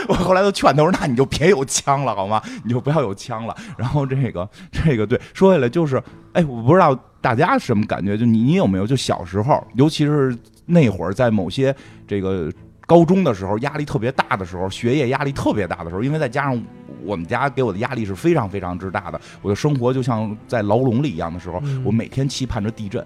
[0.09, 2.43] 我后来都劝他说：“那你就别有枪了，好吗？
[2.65, 11.75] 你就不要有枪了。”然后这个这个对，说起来就是，哎，我不知道大家什么感觉，就你你有没有就小时候，尤其是那会儿在某些
[12.07, 12.53] 这个
[12.93, 16.63] 高中的时候，压力特别大的时候，学业压力特别大的时候，因为再加上
[17.03, 23.03] 我们家给我的压力是非常非常之大的，我的生活就像在牢笼里一样的时候，嗯我每天期盼着地震。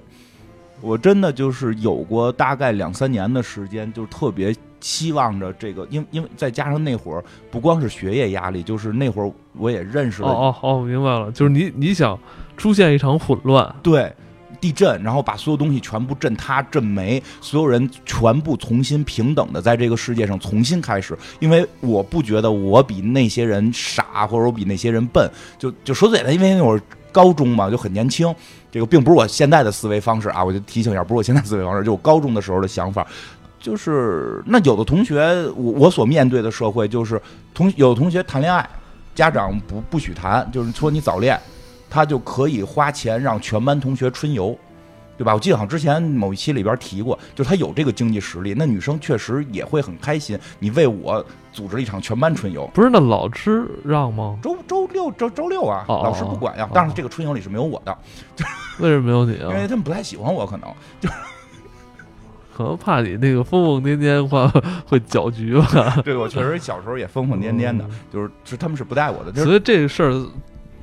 [0.80, 12.18] 我真的就是有过大概两三年的时间，就是特别期望着这个，因为因为再加上那会儿不光是学业压力，就是那会儿我也认识了哦哦哦，明白了，就是你你想
[12.56, 14.12] 出现一场混乱，对，
[14.60, 21.16] 地震，然后把所有东西全部震塌、震没，所有人全部重新平等的在这个世界上重新开始。
[21.38, 25.30] 因为我不觉得我比那些人傻，或者我比那些人笨。
[25.58, 26.80] 就就说最简单，因为那会儿
[27.12, 28.34] 高中嘛，就很年轻。
[28.70, 33.06] 这个并不是我现在的思维方式啊，我就提醒一下，不是我现在思维方式，就我高中的时候的想法。
[33.58, 35.18] 就是那有的同学，
[35.56, 37.20] 我我所面对的社会就是
[37.52, 38.68] 同有的同学谈恋爱，
[39.14, 41.40] 家长不不许谈，就是说你早恋，
[41.88, 44.58] 他就可以花钱让全班同学春游，
[45.16, 45.34] 对吧？
[45.34, 50.38] 我记得好像之前某一期里边提过，就是他有这个经济实力，那女生确实也会很开心。
[50.58, 54.38] 你为我组织了一场全班春游，不是那老师让吗？
[54.42, 56.74] 周周六周周六啊，老师不管呀哦。
[56.74, 57.96] 当然，这个春游里是没有我的，
[58.80, 59.66] 为什么没有你啊因为啊？
[59.66, 60.68] 他们不太喜欢我，可能
[61.00, 61.08] 就。
[62.56, 64.50] 可能怕你那个疯疯癫癫话
[64.88, 66.00] 会搅局吧。
[66.02, 70.26] 对我确实小时候也疯疯癫癫的，就是是他们是不带我的，就是所以这个事儿，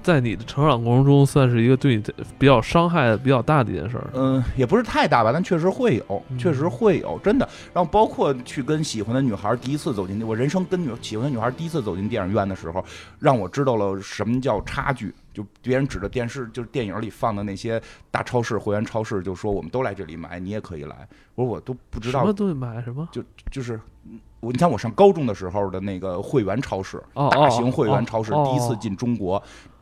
[0.04, 2.04] 在你的成长过程中，算是一个对你
[2.38, 4.10] 比较伤害比较大的一件事儿。
[4.14, 7.48] 嗯，也不是太大吧，但确实会有，嗯确实会有，真的。
[7.74, 12.84] 然后包括去跟喜欢的女孩第一次走进，我人生跟女喜欢的女孩第一次走进电影院的时候，
[13.18, 15.14] 让我知道了什么叫差距。
[15.34, 21.08] 就别人指着电视，就是电影里放的那些大超市、会员超市，就说我们都来这里买，你也可以来。
[21.34, 23.10] 我说我都不知道什么，东西买什么？
[23.12, 29.73] 就就是嗯我你像我上高中的时候的那个会员超市，哦，大型会员超市哦第一次进中国，这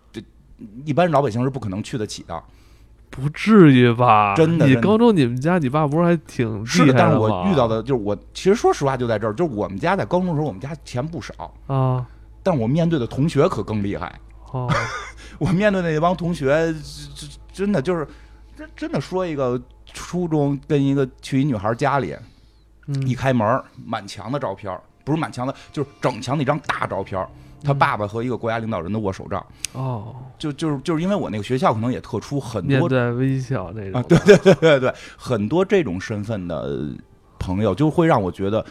[0.85, 2.43] 一般老百姓是不可能去得起的。
[3.09, 4.33] 不至于吧？
[4.35, 6.93] 真的你高中你们家你爸不是还挺是的？
[6.97, 12.05] 但是我遇到的就是我，其实说实话就在这儿，就是我们家在高中的时候，我们家钱不少，啊
[12.41, 14.17] 但我面对的同学可更厉害。
[14.53, 14.71] 哦，
[15.37, 18.07] 我面对那帮同学，这这真的就是，
[18.55, 19.61] 真真的说一个
[19.93, 22.15] 初中跟一个去一女孩家里，
[22.87, 27.27] 嗯一开门满墙的照片，不是满墙的，就是整墙的一张大照片，
[27.63, 29.45] 他嗯爸爸和一个国家领导人的握手照。
[29.73, 36.89] 哦，就就是就是因为我那个学校可能也特殊，很多面带微笑那种啊，对对对对对，很多这种身份的
[37.39, 38.65] 朋友，就会让我觉得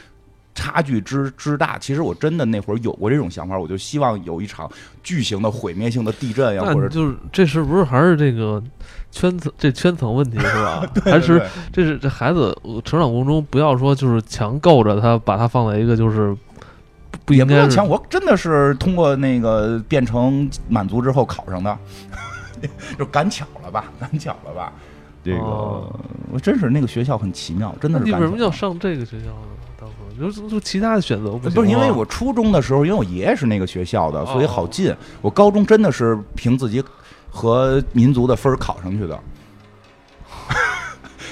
[0.55, 1.79] 差距之之大。
[1.79, 4.71] 其实我真的那会儿有过这种想法，我就希望有一场
[5.03, 8.63] 巨型的毁灭性的地震呀，或者就是这是不是还是这个
[9.11, 10.85] 圈层这圈层问题是吧？
[10.95, 16.37] 对还是这是这孩子呃成长过程中不要说就是强够着他，把他放在一个就是
[17.11, 21.79] 不不应该也不能强，我真的是通过那个变成满族之后考上的，
[22.99, 24.73] 就赶巧了吧， 赶巧了吧。
[25.23, 25.93] 这个、哦
[26.33, 29.49] 我真是那个学校很奇妙，真的是为什么要上这个学校呢？
[29.79, 34.95] 当初就就其他的选择不不是因为我初中的时候，因为我爷爷是那个学校的，所以哦好进。
[35.21, 36.83] 我高中真的是凭自己
[37.29, 39.19] 和民族的分儿考上去的。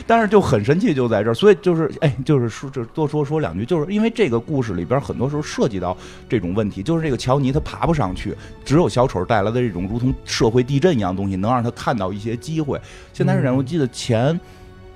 [0.08, 5.94] 但是就很神奇，就在这儿，所以就是哎，就是说，就多说说两句，就是因为这个故事里边很多时候涉及到
[6.26, 12.80] 这种问题，就是这个乔尼他爬不上去，只有小丑带来的这种如同社会地震一样东西，能让他看到一些机会。
[13.12, 14.40] 现在是我记得前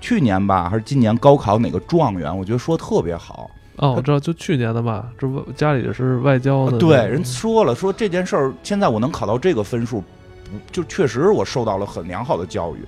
[0.01, 3.51] 去年吧，还是今年高考哪个状元，我觉得说的特别好。
[3.77, 6.79] 哦，我知道，就去年的吧，这不家里是外交的。
[6.79, 12.79] 对，人说了，说这件事儿，现在我能考到这个分数，不就确实我受到了很良好的教育。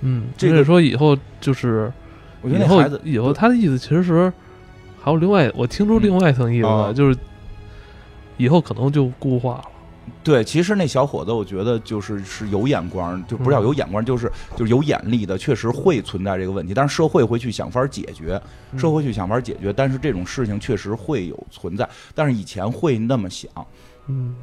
[0.00, 1.92] 嗯，这个说以后就是，
[2.40, 4.32] 我觉得以后以后他的意思其实
[5.00, 7.18] 还有另外，我听出另外一层意思了，就是
[8.36, 9.64] 以后可能就固化了。
[10.24, 18.40] 对，其实那小伙子，我觉得就是是有眼光，就不是要有眼光，就是就是有眼力的，确实会存在这个问题，但是社会会去想法解决，
[18.78, 23.50] 社会去想法解决，但是这种事情确实会有存在，但是以前会那么想，
[24.06, 24.34] 嗯，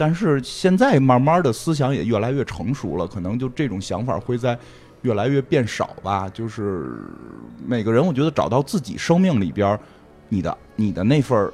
[0.00, 4.58] 但是现在慢慢的思想也越来越成熟了，可能就这种想法会在
[5.02, 7.04] 越来越变少吧，就是
[7.66, 9.78] 每个人，我觉得找到自己生命里边
[10.30, 11.52] 你的你的那份。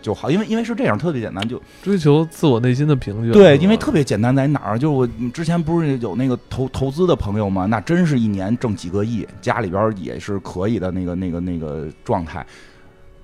[0.00, 3.30] 就好，因为因为是这样，特别简单，就追求自我内心的平静。
[3.30, 4.76] 对，因为特别简单，在哪儿？
[4.76, 7.66] 就是我之前不是有那个投投资的朋友吗？
[7.66, 12.44] 那真是一年挣几个亿，家里边也是可以的那个那个那个状态，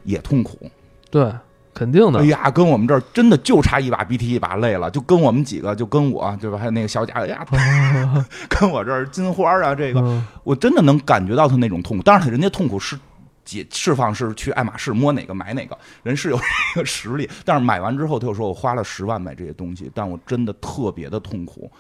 [0.05, 0.71] 也痛苦。
[1.11, 1.33] 对，
[1.79, 2.19] 肯定的。
[2.21, 6.59] 哎呀，跟我们这儿真的就差一把鼻涕一把泪了，就跟我们几个，就跟我对吧？
[6.59, 7.47] 还有那个小贾呀，
[8.49, 12.03] 跟我这儿金花啊，这个我真的能感觉到他那种痛苦。
[12.03, 12.99] 当然，人家痛苦是。
[13.45, 16.37] 解释放是去爱马仕摸哪个买哪个，人是有
[16.75, 21.73] 这个实力，但是买完之后他又说我花了十万买这些东西，但我真的特别的痛苦，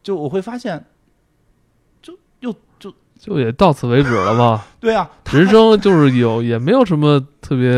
[0.00, 0.80] 就我会发现，
[2.00, 4.64] 就又就就也到此为止了吧？
[4.78, 7.68] 对啊，人生就是有也没有什么特别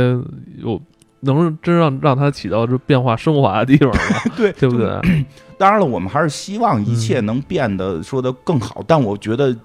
[0.58, 0.78] 有
[1.20, 4.20] 能真让让他起到这变化升华的地方吗？
[4.36, 5.24] 对，对不对？
[5.58, 9.56] 当然了，我们还是希望一切能变得说的更好，但我觉得。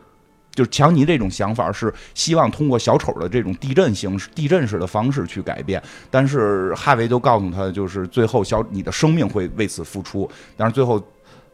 [0.52, 10.32] 就是强尼这种想法是希望通过小丑的这种地震形式、地震式的方式去改变，但是哈维就告诉他，就是最后小你的生命会为此付出。
[10.56, 10.98] 但是最后，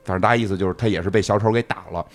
[0.04, 2.06] 反正大概意思就是他也是被小丑给打了。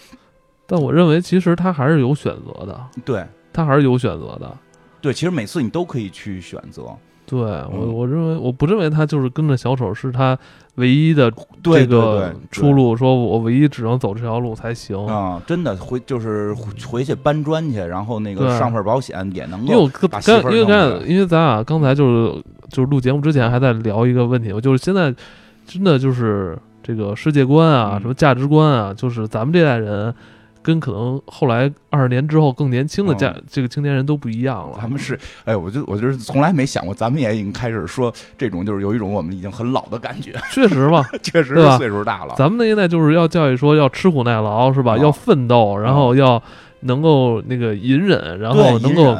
[0.64, 4.56] 但我认为其实他还是有选择的，对他还是有选择的。
[5.00, 6.96] 对，其实每次你都可以去选择。
[7.26, 10.38] 对我，我认为我不认为他就是跟着小丑是他
[10.76, 11.30] 唯一的
[11.62, 15.42] 这个出路，说我唯一只能走这条路才行啊！
[15.46, 16.54] 真的回就是
[16.88, 19.66] 回去搬砖去，然后那个上份保险也能够。
[19.66, 25.12] 因为我刚因为刚因为咱俩刚才就是就是录节目之前还在聊一个问题，我就是现在
[25.66, 30.14] 真的就是这个世界观啊，什么价值观啊，就是咱们这代人。
[30.66, 34.76] 跟可能后来二十年之后更年轻的家这个青年人都不一样了。
[34.80, 40.34] 咱们是，哎，我就我就是从来没想过，咱们也已经开始说这种，就是有一种我们已经很老的感觉。
[40.50, 42.34] 确实嘛， 确实是岁数大了。
[42.36, 44.98] 咱们那一代就是要教育说要吃苦耐劳，是吧？
[44.98, 46.42] 要奋斗，然后要
[46.80, 49.16] 能够那个隐忍，然后能够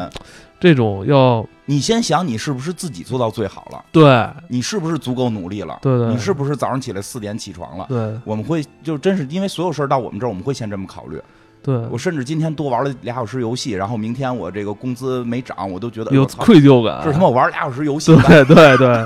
[0.58, 1.46] 这种要。
[1.68, 3.84] 你先想，你是不是自己做到最好了？
[3.90, 5.78] 对，你是不是足够努力了？
[5.82, 7.86] 对对，你是不是早上起来四点起床了？
[7.88, 11.20] 对，我们会就真是因为所有事儿到我们这儿，我们会先这么考虑。
[11.62, 17.02] 对我甚至今天多玩了俩小时游戏，然后明天我这个工资没涨，我都觉得有愧疚感。
[17.02, 19.04] 是他妈我玩俩小时游戏，对对对。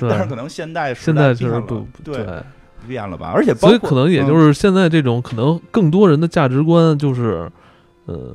[0.08, 2.26] 但是可能现在现在就是不对
[2.88, 3.30] 变了吧？
[3.32, 7.48] 而且所以可能也就是现在这种可能更多人的价值观就是，
[8.06, 8.34] 呃，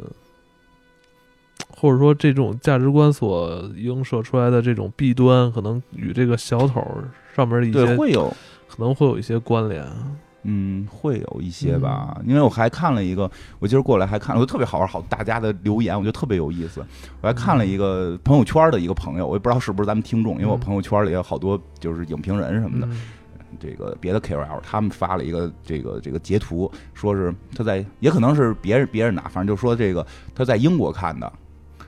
[1.86, 6.84] 或者说这种价值观所映射出来的这种弊端，可能与这个小丑
[7.36, 8.34] 上面的一些会有
[8.67, 9.86] 可能会有一些关联。
[10.48, 16.84] 嗯，会有一些吧，因为我还看了一个，我今儿过来还看了，我特别好玩，好大家的留言，我觉得特别有意思。
[17.21, 22.88] 我还看了一个朋友圈的一个朋友，我也不知道是不是咱们听众，因为我朋友圈里有好多就是影评人什么的，
[23.60, 31.32] 这个别的 KOL 他们发了一个这个这个截图，说是他在，也可能是别人别人拿，反正就说这个他在英国看的。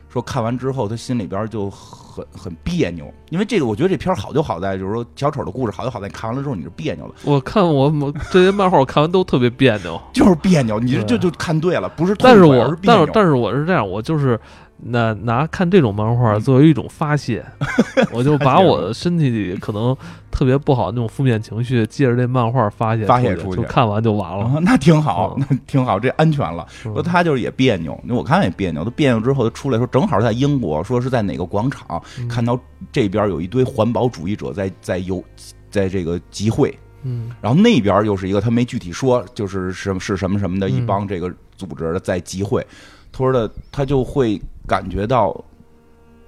[0.10, 7.14] 说看完之后，他心里边就很很别扭，因为这个，我觉得这片好就好在，就是说小丑的故事好就好在，你看完了之后你是别扭了。
[7.24, 7.92] 我看我
[8.32, 12.16] 这些漫画，我看完都特别别扭，就是别扭，你就就看对了，不是。
[12.20, 14.40] 但是我但是但是我是这样，我就是。
[14.80, 17.44] 那拿看这种漫画作为一种发泄，
[18.14, 19.96] 我就把我身体里可能
[20.30, 24.60] 特别不好那种负面情绪，借着这漫画发泄发泄出去，就看完就完了。
[24.62, 26.66] 那挺好，那挺好，这安全了。
[26.70, 28.84] 说他就是也别扭，我看也别扭。
[28.84, 32.60] 他别扭之后，他出来说正好在英国，说是在哪个广场看到
[32.92, 35.24] 这边有一堆环保主义者在在游，
[35.72, 36.78] 在这个集会。
[37.02, 42.66] 嗯，然后那边又是一个他没具体说，就是什是什么什么的一帮这个组织在集会。
[43.12, 44.42] 他说的他就会。
[44.68, 45.34] 感觉到，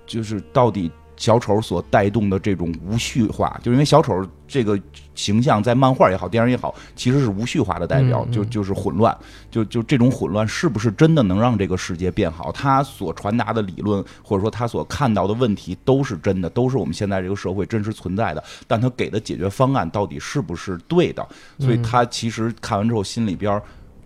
[0.07, 4.79] 就是到底小丑所带动的这种无序化，就是因为小丑这个
[5.13, 9.13] 形象在漫画也好，电影也好，其实是无序化的代表，嗯嗯就就是混乱，
[9.51, 12.49] 就就这种混乱是不是真的能让这个世界变好？
[12.49, 21.27] 他所传达的理论，或者说他所看到的问题，都是真的，都是我们现在这个社会真实存在的，但他给的解决方案到底是不是对的？
[21.59, 23.61] 所以嗯他其实看完之后心里边儿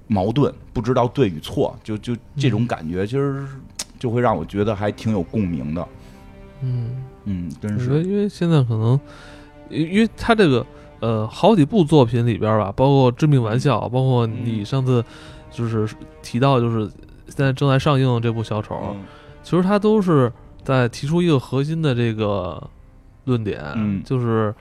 [0.07, 3.45] 矛盾，不知道对与错，就就这种感觉，其实
[3.97, 5.87] 就会让我觉得还挺有共鸣的。
[6.61, 8.99] 嗯，嗯，真是，因为现在可能，
[9.69, 10.65] 因因为他这个
[10.99, 15.03] 呃好几部作品里边吧，包括《致命玩笑》，包括你上次
[15.51, 15.87] 就是
[16.21, 16.89] 提到，就是
[17.27, 19.03] 现在正在上映的这部小丑，嗯。
[19.41, 20.31] 其实他都是
[20.63, 22.61] 在提出一个核心的这个
[23.25, 24.01] 论点，嗯。
[24.03, 24.53] 就是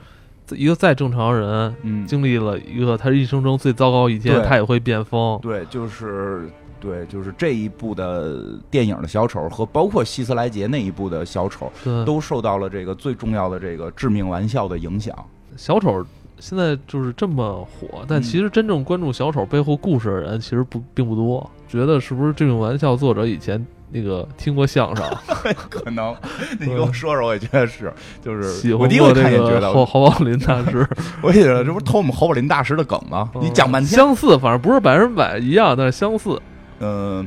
[0.51, 1.75] 一个再正常人。
[1.83, 5.39] 嗯，经历了一个他一生中最糟糕一天，他也会变疯。
[5.41, 15.15] 对，就是对，就是这一部的电影的小丑和包括希斯莱杰那一部的小丑，对，都受到了这个最重要的这个致命玩笑的影响。
[15.55, 16.05] 小丑
[16.39, 21.49] 现在就是这么火，但嗯其实真正关注小丑背后故事的人其实不并不多。
[21.69, 25.05] 觉得是不是这种玩笑作者以前那个听过相声，
[25.69, 26.15] 可能
[26.59, 30.87] 你跟我说说，我也觉得是，就是喜我第一回欢过这看也觉得，个侯侯宝林大师，
[31.21, 33.29] 我也觉得这不是偷我们侯宝林大师的梗吗？
[33.39, 36.41] 你讲半天，相似，反正不是百分之百一样，但是相似。
[36.79, 37.25] 嗯、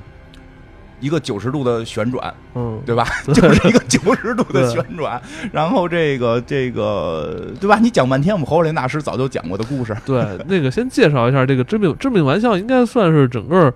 [1.01, 3.07] 一个九十度的旋转，嗯，对吧？
[3.33, 7.79] 就是一个九十度的旋转，然后这个这个，对吧？
[7.81, 9.97] 你讲半天，我们侯宝林大师早就讲过的故事。
[10.05, 13.73] 对，那个先介绍一下这个《致命致命玩笑》，应该算是整个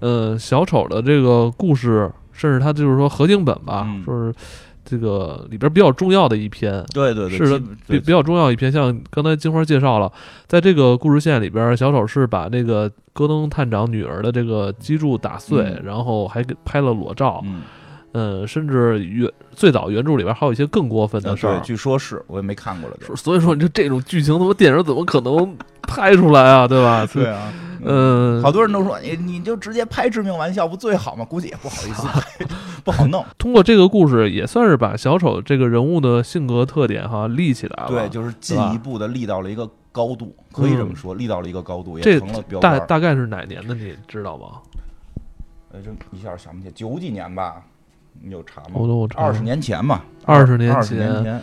[0.00, 4.04] 呃小丑的这个故事，甚至他就是说核心本吧，嗯。
[4.04, 4.34] 说是
[4.84, 6.84] 这个里边比较重要的一篇。
[6.92, 7.58] 对对对，是的
[7.88, 10.12] 比比较重要一篇，像刚才金花介绍了，
[10.46, 15.82] 在这个故事线里边，小丑是把那个戈登探长女儿的这个脊柱打碎，嗯。
[15.84, 17.62] 然后还给拍了裸照，嗯，
[18.14, 21.60] 嗯，甚至原最早原著里边还有一些更过分的事儿，。
[21.60, 26.66] 据说是我也没看过了，就所以说，你这这种剧情，他妈电影怎么可能拍出来啊？
[26.68, 27.04] 对吧？
[27.12, 27.52] 对啊，
[27.84, 31.24] 嗯，好多人都说你你就直接拍致命玩笑不最好吗？
[31.24, 32.06] 估计也不好意思，
[32.84, 33.24] 不好弄。
[33.36, 37.88] 通过这个故事，也算是把小丑这个人物的性格特点哈立起来了。
[37.88, 42.86] 对，就是进一步的立到了一个高度，可以这么说，立到了一个高度，也成了标大杆大。
[42.86, 44.60] 大概是哪年的，你知道吗？
[45.74, 47.60] 哎，这一下想不起来，九几年吧？
[48.22, 48.72] 你有查吗？
[48.74, 49.20] 我都我查。
[49.20, 51.24] 二十年前嘛，20年二十年前。
[51.24, 51.40] 前，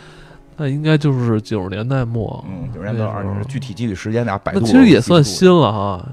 [0.56, 3.48] 那应该就是九十年代末，嗯，九十年代二十年，那时候。
[3.48, 4.60] 具体具体时间俩百度。
[4.60, 6.08] 那其实也算新了哈，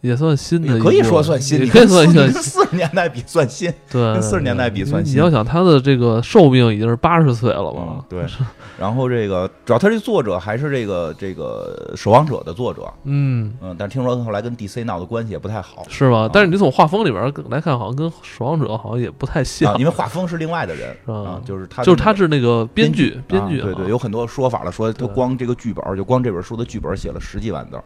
[0.00, 3.72] 也算新的，也可以说算新，也可以算算跟四十年代比算新。
[3.90, 5.14] 对，跟四十年代比算新。
[5.14, 8.24] 你要想他的这个寿命已经是八十岁了嗯嘛，，对。
[8.78, 15.82] 然后这个主要他这作者还是这个这个守望者的作者，嗯，嗯，但听说后来跟 DC 闹的关系也不太好。
[15.88, 16.20] 是吧？
[16.20, 16.30] 啊？
[16.30, 19.72] 但是你从画风里边来看，好像跟守望者好像也不太像。
[19.72, 20.94] 啊，，因为画风是另外的人。
[21.04, 21.14] 是吧？
[21.14, 23.64] 啊，就是他的就是他是那个编剧，编剧啊。
[23.64, 27.84] 对对，啊有很多说法了，说他光这个剧本就光这本书的剧本写了十几万字儿，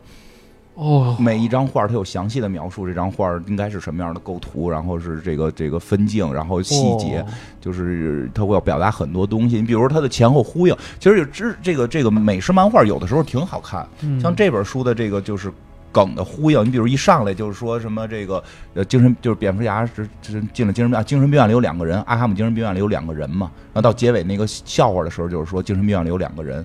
[0.74, 7.26] 哦，每一张画它有详细的描述，这张画应该是什么样的构图，然后是这个这个分镜，然后细节，哦
[7.60, 9.56] 就是它会要表达很多东西。
[9.56, 15.52] 你比如说它的前后呼应，其实有这这个这个美式漫画有的时候挺好看，嗯像这本书的这个就是。
[15.92, 18.40] 梗的呼应，你比如一上来就是说什么这个
[18.74, 26.64] 呃精神就是蝙蝠侠是是进了精神病啊精神病院里有两个人，阿哈姆精神病院里有两个人嘛，然后到结尾那个笑话的时候就是说精神病院里有两个人，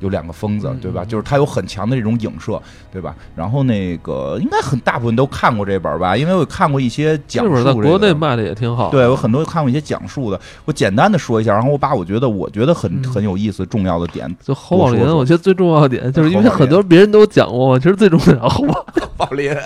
[0.00, 1.02] 有两个疯子嗯，对吧？
[1.04, 2.60] 嗯就是他有很强的这种影射，
[2.92, 3.14] 对吧？
[3.34, 7.64] 然后那个应该很大部分都看过这本吧，因为我看过一些讲述。
[7.64, 18.86] 在国内卖的也挺好，对，我很多看过一些讲述的，我简单的说一下，然后我把我觉得我觉得很嗯很有意思、重要的点，就侯宝林，我觉得最重要的点就是因为很多别人都讲过嘛，其实最重要侯宝
[19.16, 19.52] 暴林。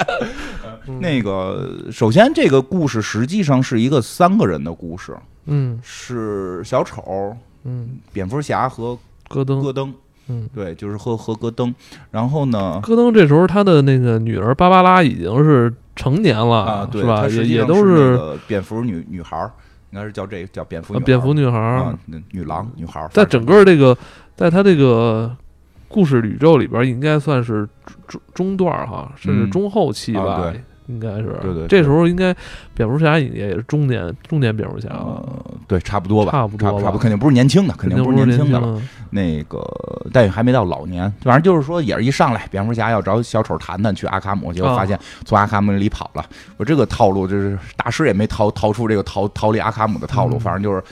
[0.86, 5.14] 嗯 那个，首先这个故事实际上是一个三个人的故事，
[5.46, 9.92] 嗯是小丑、嗯，蝙蝠侠和戈登，戈登，
[10.30, 11.74] 嗯，对，就是和和戈登。
[12.12, 17.26] 然后呢，戈登这时候他的那个女儿芭芭拉已经是成年了，啊，对，是吧？
[17.28, 19.50] 也也都是那个蝙蝠女女孩儿，
[19.90, 21.78] 应该是叫这叫蝙蝠蝙蝠女孩儿。
[21.78, 21.98] 啊，
[22.30, 23.96] 女郎女孩儿，在整个这个，
[24.36, 25.34] 在他这个
[25.88, 27.68] 故事宇宙里边，应该算是
[28.06, 29.50] 中中段儿哈，甚至嗯。
[29.50, 31.38] 中后期吧，啊对应该是。
[31.41, 32.34] 对对对这时候应该
[32.74, 38.82] 蝙蝠侠也也是中年中年蝙蝠侠了，呃，对，差不多吧，差不多差差不多，肯定不是年轻的，肯定不是是年轻的了。
[39.11, 39.62] 那个，
[40.12, 46.24] 但也还没到老年，反正就是说，也是一上来，蝙蝠侠要找小丑谈谈，去阿卡姆，结果啊发现从阿卡姆里跑了。
[46.57, 50.82] 我这个套路就是大师也没逃逃出这个逃逃离阿卡姆的套路，嗯反正就是。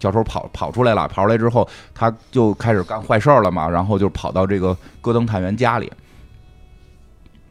[0.00, 5.90] 小丑跑跑出来了，跑出来之后，他就开始干坏事儿了嘛，然后就跑到这个戈登探员家里，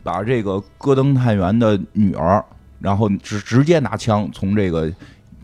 [0.08, 2.42] 把这个戈登探员的女儿，
[2.80, 4.90] 然后直直接拿枪从这个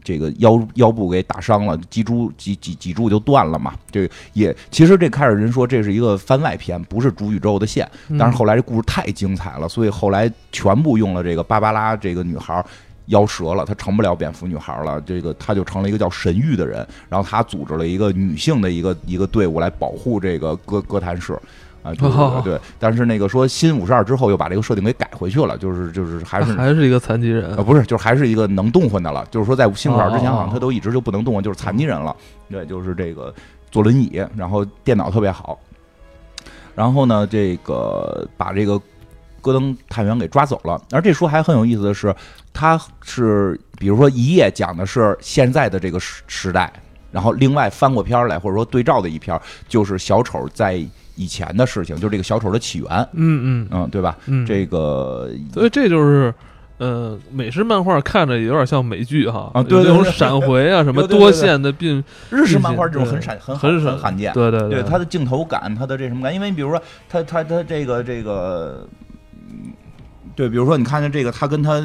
[0.01, 3.73] 这个腰腰部给打伤了，脊柱脊脊脊柱就断了嘛。
[3.91, 7.85] 这也其实这开始人说这是一个番外篇，不是主宇宙的线。
[8.17, 12.65] 但是后来这故事太精彩了，所以后来全部用了这个芭芭拉这个女孩
[13.07, 21.37] 腰折了，她成不了蝙蝠女孩了，这个她就成了一个叫神域的人，然后她组织了一个女性的一个一个队伍来保护这个哥哥谭市。
[21.83, 27.53] 啊，对对对，但是那个说新五十二之后又把这个设定给改回去了，就是就是还是还是一个残疾人。
[27.57, 32.15] 啊，不是，就是还是一个能动换的了，就是说在新五十二之前好像他都一直就不能动换，就是残疾人了，
[32.49, 33.35] 对，就是这个
[33.69, 35.59] 坐轮椅，然后电脑特别好，
[36.73, 38.81] 然后呢，这个把这个
[39.41, 42.15] 戈登探员给抓走了，而这书还很有意思的是，
[42.53, 46.71] 它是比如说一页讲的是现在的这个时时代，
[47.11, 50.81] 然后另外翻过篇来或者说对照的一篇就是小丑在。
[51.15, 54.17] 以前的事情，就是这个小丑的起源，嗯嗯嗯，对吧？
[54.25, 56.33] 嗯，这个，所以这就是，
[56.77, 66.33] 呃，美式漫画看着有点像美剧哈，啊，对，那种闪回啊， 什么多线的并日式漫画这种很闪，很很很罕见，对对对，它的镜头感，它的这什么感？
[66.33, 68.87] 因为你比如说，它它它这个这个，
[70.35, 71.81] 对，比如说你看见这个，它跟他。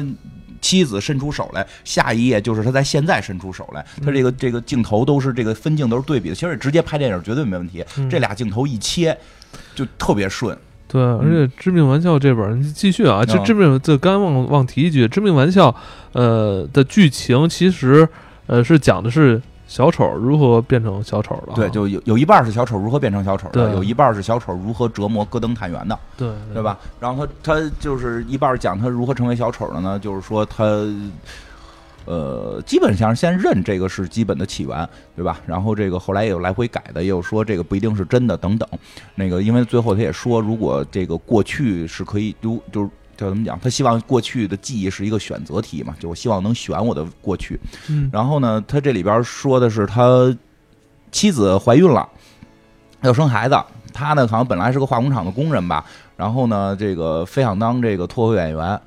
[0.61, 7.83] 妻子伸出手来，下一页就是他在现在伸出手来，他这个这个镜头都是这个分镜都是对比的，其实直接拍电影绝对没问题。
[8.09, 9.17] 这俩镜头一切
[9.75, 10.57] 就特别顺。
[10.87, 15.71] 对，而且《致命玩笑》这本继续啊，这《致命》这刚忘忘提一句，《致命玩笑》
[16.13, 18.07] 呃的剧情其实
[18.47, 19.41] 呃是讲的是。
[19.69, 21.53] 小丑如何变成小丑的？
[21.53, 26.79] 对，就有有一半是小丑如何变成小丑的，有一半是小丑如何折磨戈登探员的，对对吧？
[26.99, 29.99] 然后他他就是一半讲他如何成为小丑的呢？
[29.99, 30.65] 就是说他
[32.05, 35.39] 呃，基本上先认这个是基本的起源，对吧？
[35.45, 38.67] 然后这个后来也有来回改的，也有说这个不一定是真的等等。
[39.13, 42.89] 那个因为最后他也说，如果这个过去是可以，就就是。
[43.19, 43.59] 叫怎么讲？
[43.59, 45.93] 他希望过去的记忆是一个选择题嘛？
[45.99, 47.59] 就我希望能选我的过去。
[47.89, 50.33] 嗯，然后呢，他这里边说的是他
[51.11, 52.07] 妻子怀孕了，
[53.01, 53.61] 要生孩子。
[53.93, 55.83] 他呢，好像本来是个化工厂的工人吧。
[56.15, 58.81] 然后呢，这个非想当这个脱口演员。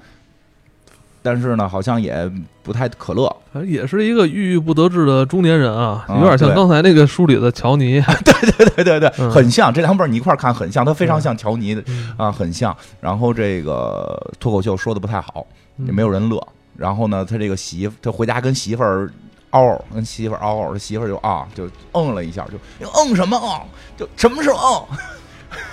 [1.22, 2.30] 但是呢，好像也
[2.62, 8.00] 不太可乐，也是一个郁郁不得志的中年人啊，有点像刚才那个书里的乔尼。
[8.24, 9.72] 对对对对对，很像。
[9.72, 11.82] 这两本你一块看，很像，他非常像乔尼的
[12.16, 12.76] 啊，很像。
[13.00, 15.46] 然后这个脱口秀说的不太好，
[15.86, 16.44] 也没有人乐。
[16.76, 19.08] 然后呢，他这个媳妇，他回家跟媳妇儿
[19.50, 22.44] 嗷，跟媳妇儿嗷嗷，他媳妇儿就啊，就嗯了一下，
[22.80, 23.60] 就嗯什么嗯，
[23.96, 24.88] 就什么时候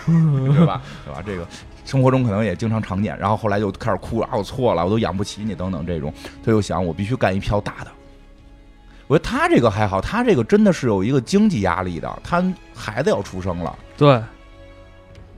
[0.07, 0.81] 嗯， 对吧？
[1.05, 1.23] 对吧？
[1.25, 1.47] 这个。
[1.89, 6.13] 生活中可能也经常常见，然后后来就开始哭啊，我错了，我都养不起你等等这种，
[6.45, 7.87] 他就想我必须干一票大的。
[9.07, 12.43] 我觉得他这个还好，他这个真的是有一个经济压力的，他
[12.75, 14.21] 孩子要出生了，对，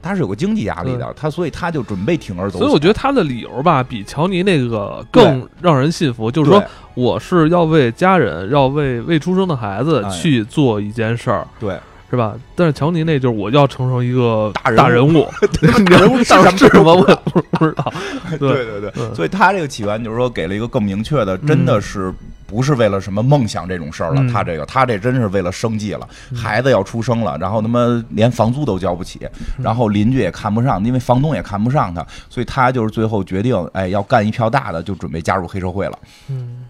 [0.02, 2.58] 他是有个经济压力的，他所以他就准备铤而走。
[2.58, 11.80] 所以我觉得他的理由吧，比乔尼那个更让人信服，就是说我是要为家人，要为未出生的孩子去做一件事儿，对。
[12.12, 12.34] 是吧？
[12.54, 15.26] 但是乔尼那就是我要成成一个大人物，
[15.88, 16.24] 人物是
[16.68, 16.94] 什么？
[16.94, 17.90] 我不不知道。
[18.38, 22.12] 对对对，所以他这个起源就是说给了一个更明确的，真的是
[22.46, 24.22] 不是为了什么梦想这种事儿了。
[24.30, 26.06] 他这个他这真是为了生计了，
[26.36, 35.98] 孩子要出生了，然后他妈连房租都交不起，然后邻居也看不上，因为房东也看不上他，所以他就是最后决定，哎，要干一票大的，就准备加入黑社会了。
[36.28, 36.66] 嗯，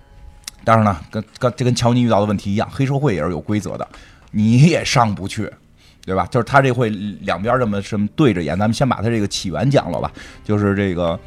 [0.63, 3.89] 当然了，跟跟这跟乔尼遇到的问题一样，黑社会也是有规则的。
[4.33, 5.49] 你也上不去，
[6.05, 6.27] 对吧？
[6.27, 10.11] 就是他这会两边这么这么对着演，咱们先把他这个起源讲了吧。
[10.43, 11.19] 就是这个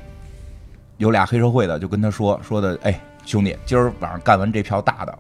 [0.98, 5.18] 有俩黑社会的就跟他说说的，哎，兄弟，今儿晚上干完这票大的，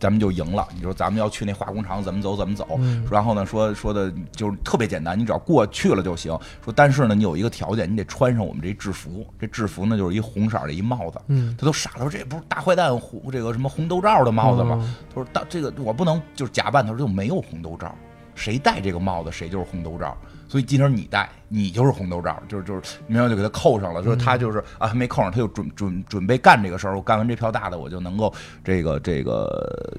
[0.00, 0.66] 咱们就赢了。
[0.74, 2.80] 你说咱们要去那化工厂怎么走怎么走？
[3.10, 6.36] 然后呢，说说的就是特别简单，你只要过去了就行。
[6.64, 9.26] 说但是呢，你有一个条件，你得穿上我们这制服。
[9.38, 11.20] 这制服呢，就是一红色的一帽子。
[11.28, 14.82] 嗯，他都傻了，说这不是大坏蛋红这个什么红豆罩的帽子吗？
[15.10, 16.82] 他说大这个我不能就是假扮。
[16.82, 17.94] 他说就没有红豆罩，
[18.34, 20.16] 谁戴这个帽子谁就是红豆罩。
[20.50, 24.02] 所以今天你戴，你就是红头罩，就是就是，明白就给他扣上了。
[24.02, 26.96] 说他就是啊，还没扣上，他就准准准备干这个事儿。
[26.96, 28.34] 我干完这票大的，我就能够
[28.64, 29.96] 这个这个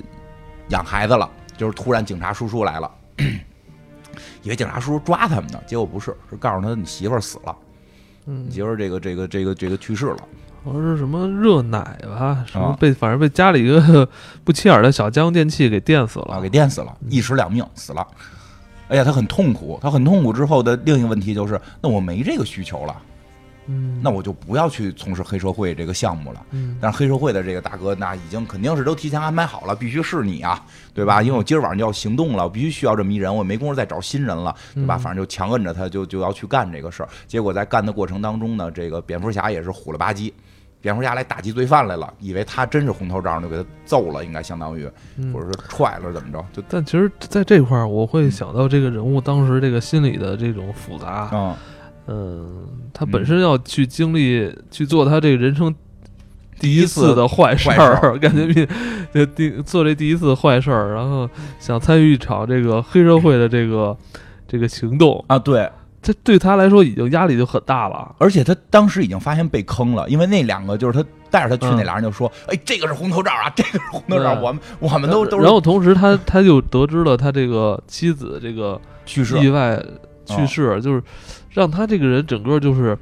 [0.67, 1.31] 养孩子了。
[1.55, 2.91] 就是突然警察叔叔来了，
[4.43, 7.55] 以为警察叔叔抓他们呢，结果不是，是告诉他你媳妇儿死了，
[8.25, 10.17] 你媳妇儿这个这个这个这个去世了。
[10.65, 14.07] 好像是什么热奶吧，什么被反正被家里一个
[14.43, 18.05] 不起眼的小家用电器给电死了，给电死了，一尸两命死了。
[18.91, 20.33] 哎呀，他很痛苦，他很痛苦。
[20.33, 23.01] 之后的另一个问题就是，那我没这个需求了，
[23.67, 26.45] 嗯，那我就不要去从事黑社会这个项目了。
[26.51, 30.61] 嗯，但是黑社会的这个大哥，那已经肯定是都提前安排好了，必须是你啊，
[30.93, 31.21] 对吧？
[31.21, 34.97] 因为我今儿晚上就要行动了，我必须需要这么一人，我没工夫再找新人了，对吧？
[34.97, 37.07] 反正就强摁着他，就就要去干这个事儿。
[37.27, 40.33] 结果在干的过程当中呢，这个蝙蝠侠也是虎了吧唧，
[40.82, 51.29] 蝙蝠侠来打击罪犯来了，以为他真是红头罩，就给他揍了，应该相当于，嗯或者说踹了怎么着，就但其实在这块儿，我会想到这个人物当时这个心理的这种复杂。
[51.32, 51.55] 嗯
[52.07, 55.73] 嗯，他本身要去经历去做他这个人生
[56.59, 58.67] 第一次次的坏事坏事儿，感觉比
[59.13, 61.29] 这第做这第一次坏事儿，然后
[61.59, 63.95] 想参与一场这个黑社会的这个
[64.47, 65.69] 这个行动，啊对，
[66.01, 68.15] 这对他来说已经压力就很大了。
[68.17, 79.81] 而且他当时已经发现被坑了，因为那两个就是他带着他去那俩人就说，哎，这个是红头罩啊， 这个是红头罩，我们我们都都是然后同时他他就得知了他这个妻子这个去世，意外
[80.25, 81.03] 去世，就是
[81.51, 82.97] 让他这个人整个就是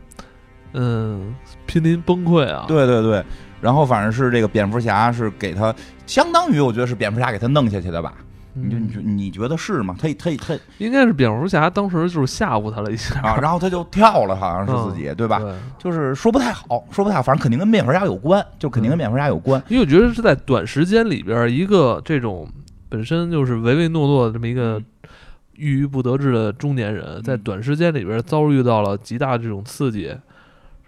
[0.73, 1.33] 嗯
[1.65, 2.65] 濒临崩溃啊。
[2.67, 3.23] 对对对，
[3.61, 5.73] 然后反正是这个蝙蝠侠是给他，
[6.05, 8.13] 相当于我觉得是蝙蝠侠给他弄下去的吧？
[8.61, 9.95] 嗯，你就你觉你觉得是吗？
[9.99, 15.39] 他他他应该是蝙蝠侠当时就是吓唬他了一下，啊，然后他就跳了，好像是自己对吧？
[15.39, 19.61] 对，就是说不太好，说不太好，反正肯定跟蝙蝠侠有关，就肯定跟蝙蝠侠有关。
[19.69, 22.47] 因为我觉得是在短时间里边儿，一个这种
[22.89, 24.81] 本身就是唯唯诺诺的这么一个
[25.55, 30.15] 郁郁不得志的中年人，在短时间里边儿遭遇到了极大这种刺激，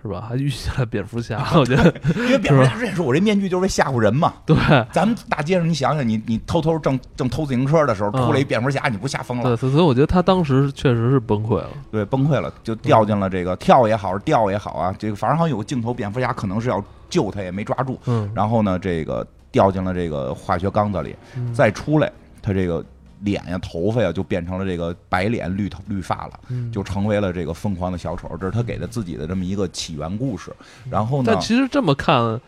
[0.01, 0.25] 是吧？
[0.27, 4.33] 还遇见了蝙蝠侠， 我觉得因为蝙蝠侠之前说我这面具就是为吓唬人嘛。
[4.45, 4.55] 对。
[4.91, 9.43] 咱们大街上你想想，你你偷偷正正偷自行车的时候，嗯出来一蝙蝠侠，你不吓疯了？
[9.43, 11.69] 对，所以我觉得他当时确实是崩溃了。
[11.91, 17.99] 对，崩溃了，就掉进了这个跳也好，掉也好啊，这个反正好像有个镜头，蝙蝠侠可能是要救他，也没抓住。
[18.05, 22.83] 嗯，然后呢，这个掉进了这个化学缸子里，嗯再出来，他这个
[23.23, 28.29] 脸呀、头发呀就变成了这个白脸绿头绿发了，嗯就成为了这个疯狂的小丑。
[28.39, 30.51] 这是他给的自己的这么一个起源故事。
[30.89, 32.39] 然后呢但，其实这么看，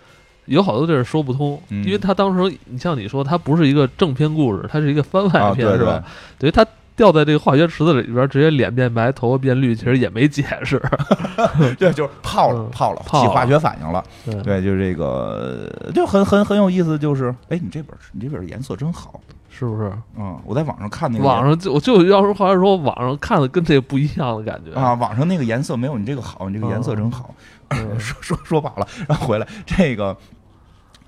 [0.46, 6.04] 有好多地儿说不通，嗯因为他当时，你像你说，他不是一个正片故事，他是一个番外啊，篇，对对是吧？
[6.38, 6.66] 等于他
[6.96, 10.82] 掉在这个化学池子里边，直接脸变白，头发变绿，其实也没解释。
[11.80, 14.04] 对，就是泡了嗯泡了，泡了起化学反应了。
[14.26, 16.98] 对，对，就是这个，就很很很有意思。
[16.98, 19.20] 就是，哎，你这本你这本颜色真好。
[19.56, 19.94] 是不是？
[20.18, 27.34] 嗯，我在网上看那个网上就我就要是后来说网上看的跟这不一样的感觉啊，，网上那个颜色没有你这个好，你这个颜色真好。
[27.70, 30.16] 嗯 说说说饱了，然后回来这个，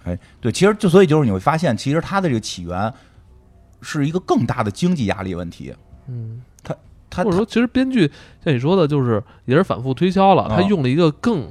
[0.03, 2.91] 哎，对，其实就所以就是你会发现，其实它的这个起源
[3.81, 5.75] 是一个更大的经济压力问题。
[6.07, 6.75] 嗯，他
[7.07, 8.11] 他或者说，其实编剧
[8.43, 11.47] 像你说的，就是也是反复推敲了，啊他用了一个更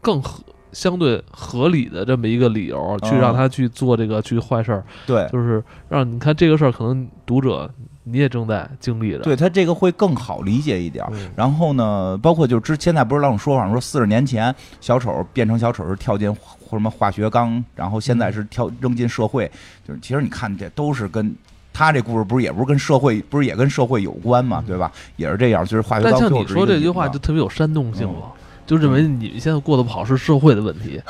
[0.00, 0.42] 更合
[0.72, 7.70] 相对合理的这么一个理由，去啊让他去做这个去坏事儿，对就是让你看这个事儿，可能读者
[8.04, 9.18] 你也正在经历着。
[9.18, 11.04] 对，他这个会更好理解一点。
[11.12, 19.50] 嗯，然后呢，包括就之现在不是老有说法说四十年前小丑变成小丑是跳进或什么化学缸，然后现在是跳扔进社会，
[19.86, 21.34] 就是其实你看这都是跟。
[21.72, 24.90] 他这故事不是也不是跟社会不是也跟社会有关嘛，对吧？
[25.14, 28.32] 也是这样，就是化学但缸像你说这句话就特别有煽动性嗯了。
[28.70, 31.02] 就认为你们现在过得不好是社会的问题，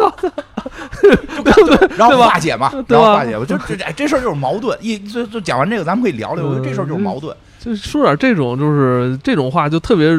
[1.94, 4.74] 然后化解嘛，然后化解嘛，就这这这事儿就是矛盾。
[4.80, 7.36] 一就就讲完这个，咱们可以聊聊，我觉得这事儿就是矛盾。
[7.58, 10.18] 就说点这种就是这种话，就特别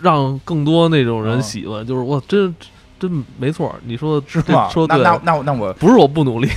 [0.00, 1.86] 让更多那种人嗯喜欢。
[1.86, 2.56] 就是我真
[2.98, 4.44] 真没错，你说是吧？
[4.48, 6.48] 那那说对了，那那我，不是我不努力，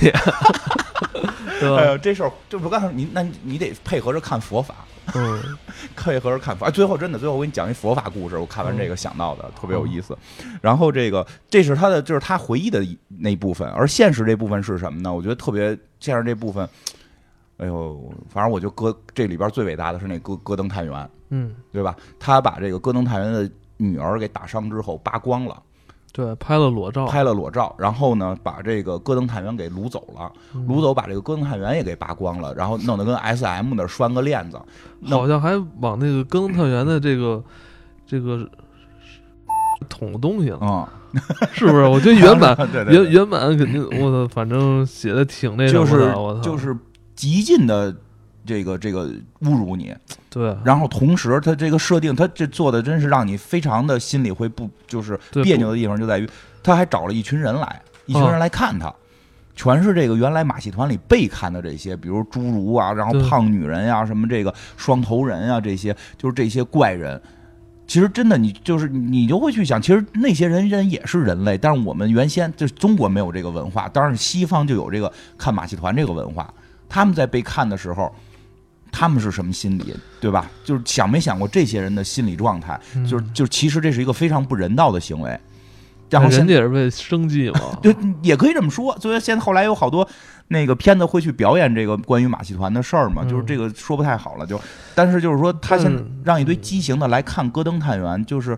[1.60, 1.76] 对吧？
[1.76, 4.74] 哎呦，这事儿就是我刚才你，那你得配合着看佛法，
[5.14, 5.40] 嗯
[5.94, 6.66] 配合着看佛。
[6.66, 10.16] 哎，最后真的，最后我给你讲一佛法故事，我看完这个想到的，特别有意思。
[10.60, 15.12] 然后这个这是他的，就是他回忆的那一部分，而现实这部分是什么呢？
[15.12, 16.68] 我觉得特别现实这部分，
[17.58, 21.96] 哎呦，反正我就搁这里边最伟大的是那戈戈登探员，嗯，对吧？
[22.18, 25.62] 他把这个戈登探员的女儿给打伤之后扒光了。
[26.16, 30.66] 对，拍了裸照，拍了裸照，然后呢，把这个戈登探员给掳走了，嗯。
[30.66, 34.58] 掳走把这个戈登探员也给扒光了，然后弄得跟 S M 那儿拴个链子，
[35.00, 37.44] 弄好像还往那个戈登探员的这个
[38.06, 38.48] 这个
[39.90, 40.86] 捅东西了，嗯，
[41.52, 41.84] 是不是？
[41.84, 42.56] 我觉得原版
[42.88, 46.74] 原原版肯定，我操，反正写的挺那什就是么的，我操，就是
[47.14, 47.94] 极尽的
[48.46, 49.08] 这个这个
[49.42, 49.94] 侮辱你，
[50.30, 56.28] 对然后同时他这个设定，他这做的真是让你非常的心里会不就是别扭的地方就在于，
[56.62, 58.90] 他还找了一群人来，一群人来看他。
[59.58, 67.18] 全是这个原来马戏团里被看的这些，比如侏儒啊，然后胖女人呀、什么这个双头人啊，这些就是这些怪人。
[67.86, 76.52] 其实真的，你就是你就会去想，其实那些人人也是人类，但是我们原先就是中国没有这个文化，当然西方就有这个看马戏团这个文化。
[76.88, 78.14] 他们在被看的时候，
[78.98, 80.50] 他们是什么心理，对吧？
[80.64, 82.80] 就是想没想过这些人的心理状态？
[82.94, 85.38] 嗯就是就是，其实这是一个非常不人道的行为。
[86.08, 88.98] 然后人现家也是为生计嘛， 对，也可以这么说。
[88.98, 90.08] 所以现在后来有好多
[90.48, 94.58] 那个片子会去表演这个关于马戏团的事儿嘛，嗯就是这个说不太好了，就
[94.94, 98.56] 但是就是说，他现在嗯让一堆畸形的来看戈登探员，就是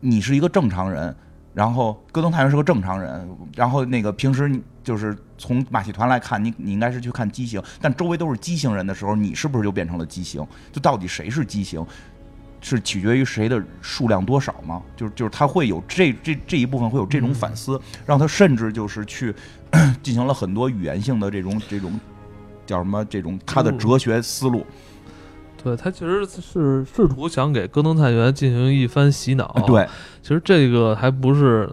[0.00, 1.14] 你是一个正常人。
[1.54, 10.44] 然后戈登探员是个正常人，然后那个平时你就是从马戏团来看，你你应该是去看畸形，但周围都是畸形人的时候，你是不是就变成了畸形？
[10.72, 11.82] 就到底谁是畸形？
[12.60, 14.82] 是取决于谁的数量多少吗？
[14.96, 19.32] 就是就是他会有这这这一部分会有这种反思，让他甚至就是去
[20.02, 21.98] 进行了很多语言性的这种这种
[22.66, 24.66] 叫什么这种他的哲学思路。
[25.62, 29.54] 对他其实是试图想给戈登探员进行一番洗脑。
[29.66, 29.86] 对，
[30.20, 31.72] 其实这个还不是。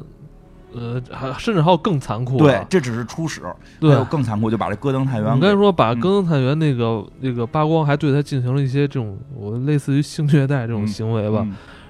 [0.75, 2.37] 呃，还甚至还有更残酷。
[2.37, 3.41] 对，这只是初始，
[3.79, 5.33] 还有更残酷，就把这戈登探员。
[5.33, 11.47] 我跟你说，把戈登探员那个那个扒光，还对他进行了一些这种我类似于性虐待这种行为吧，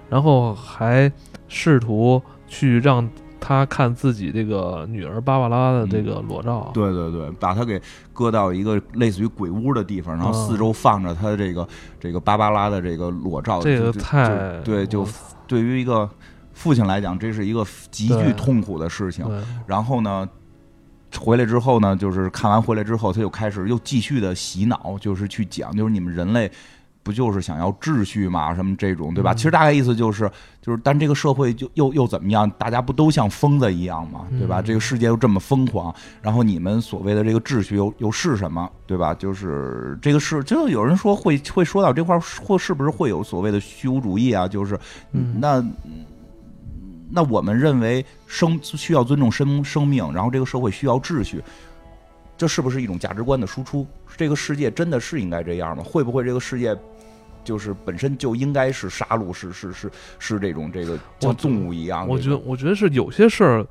[0.09, 1.11] 然后还
[1.47, 3.09] 试图去让
[3.39, 6.69] 他看自己这个女儿芭芭拉的这个裸照。
[6.73, 7.81] 对对对，把他给
[8.13, 11.67] 搁到一个类似于鬼屋的地方，然后四周放着他这个
[11.99, 13.61] 这个芭芭拉的这个裸照。
[13.61, 15.07] 这个太对，就
[15.47, 16.07] 对于一个。
[16.55, 19.23] 父亲来讲，这是一个极具痛苦的事情。
[19.67, 20.27] 然后呢，
[21.19, 26.49] 回来之后呢，就是看完回来之后，他就开始又继续的洗脑，就是去讲，就是你们人类
[27.03, 29.33] 不就是想要秩序嘛，什么这种，对吧？
[29.33, 30.31] 其实大概意思就是，
[30.61, 32.49] 就是，但这个社会就又又怎么样？
[32.51, 34.61] 大家不都像疯子一样嘛，对吧？
[34.61, 39.13] 这个世界又这么疯狂，然后你们所谓的这个秩序又又是什么，对吧？
[39.13, 44.47] 就是这个是，就有人说会会说到这块，或是不是会有所谓的虚无主义啊？
[44.47, 44.79] 就是
[45.11, 45.63] 那。
[47.09, 51.41] 那我们认为生需要尊重生生命，然后这个社会需要秩序，
[52.35, 53.85] 这是不是一种价值观的输出？
[54.17, 55.83] 这个世界真的是应该这样吗？
[55.83, 56.75] 会不会这个世界
[57.43, 62.07] 就是本身就应该是杀戮，是是是是这种这个像动物一样？
[62.07, 63.67] 我觉得我觉得是有些事儿，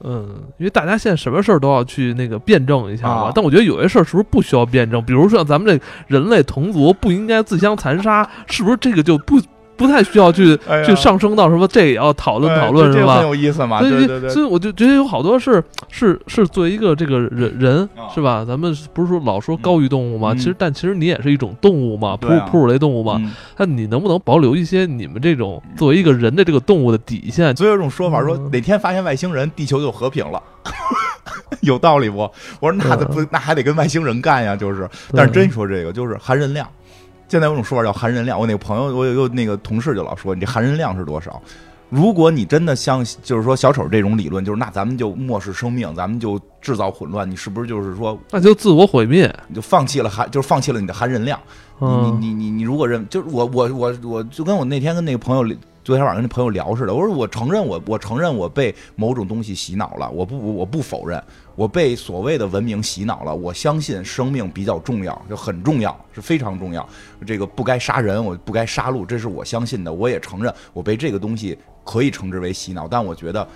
[0.00, 3.30] 嗯，因为大家现在什么事儿都要去那个辩证一下嘛。
[3.34, 5.04] 但我觉得有些事儿是不是不需要辩证？
[5.04, 9.38] 比如说咱们这人类同族不应该自相残杀，是不是这个就不？
[9.80, 10.54] 不太需要去
[10.84, 13.16] 去上升到什么，这也要讨论讨论是吧？
[13.16, 13.80] 很有意思嘛。
[13.80, 14.28] 对对对。
[14.28, 18.44] 所以我就觉得有好多是是是作为一个这个人人是吧？
[18.46, 20.34] 咱们不是说老说高于动物吗？
[20.34, 23.18] 其实但其实你也是一种动物嘛，哺哺乳类动物嘛。
[23.56, 27.56] 那你能不能保留一些你们这种作为一个人的这个动物的底线？
[27.56, 30.42] 所以有种说法说哪天发现外星人，地球就和平了，
[31.62, 32.18] 有道理不？
[32.60, 34.86] 我说那不那还得跟外星人干呀，就是。
[35.12, 36.68] 但是真说这个就是含人量。
[37.30, 41.40] 现在有种说法叫含人量，我那个朋友，我有有那个同事就老说你这含人量是多少？
[41.88, 51.38] 如果你真的像就是说小丑这种理论，就是那咱们就漠视生命，咱们就制造混乱，你是不是就是说那就自我毁灭，你就放弃了含，就是放弃了你的含人量？
[51.78, 55.44] 你你你你你如果认，就是我我我我就跟我那天跟那个朋友。
[55.82, 61.22] 昨天晚上跟那朋友聊似的，我说我承认我我承认我被某种东西洗脑了，我不我不否认
[61.56, 66.86] 我被所谓的文明洗脑了，我相信生命比较重要，就很重要，是非常重要。
[67.26, 69.90] 这个不该杀人，我不该杀戮，这是我相信的。
[69.90, 73.48] 我也承认我被这个东西可以称之为洗脑，但我觉得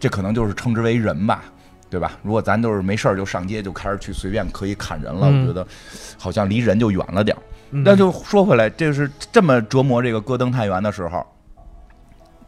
[0.00, 1.44] 这可能就是称之为人吧，
[1.90, 2.12] 对吧？
[2.22, 5.66] 如果咱都是没事儿就上街就开始去随便可以砍人了，我觉得
[6.16, 7.42] 好像离人就远了点儿。
[7.70, 11.26] 那就说回来，这是这么折磨这个戈登探员的时候，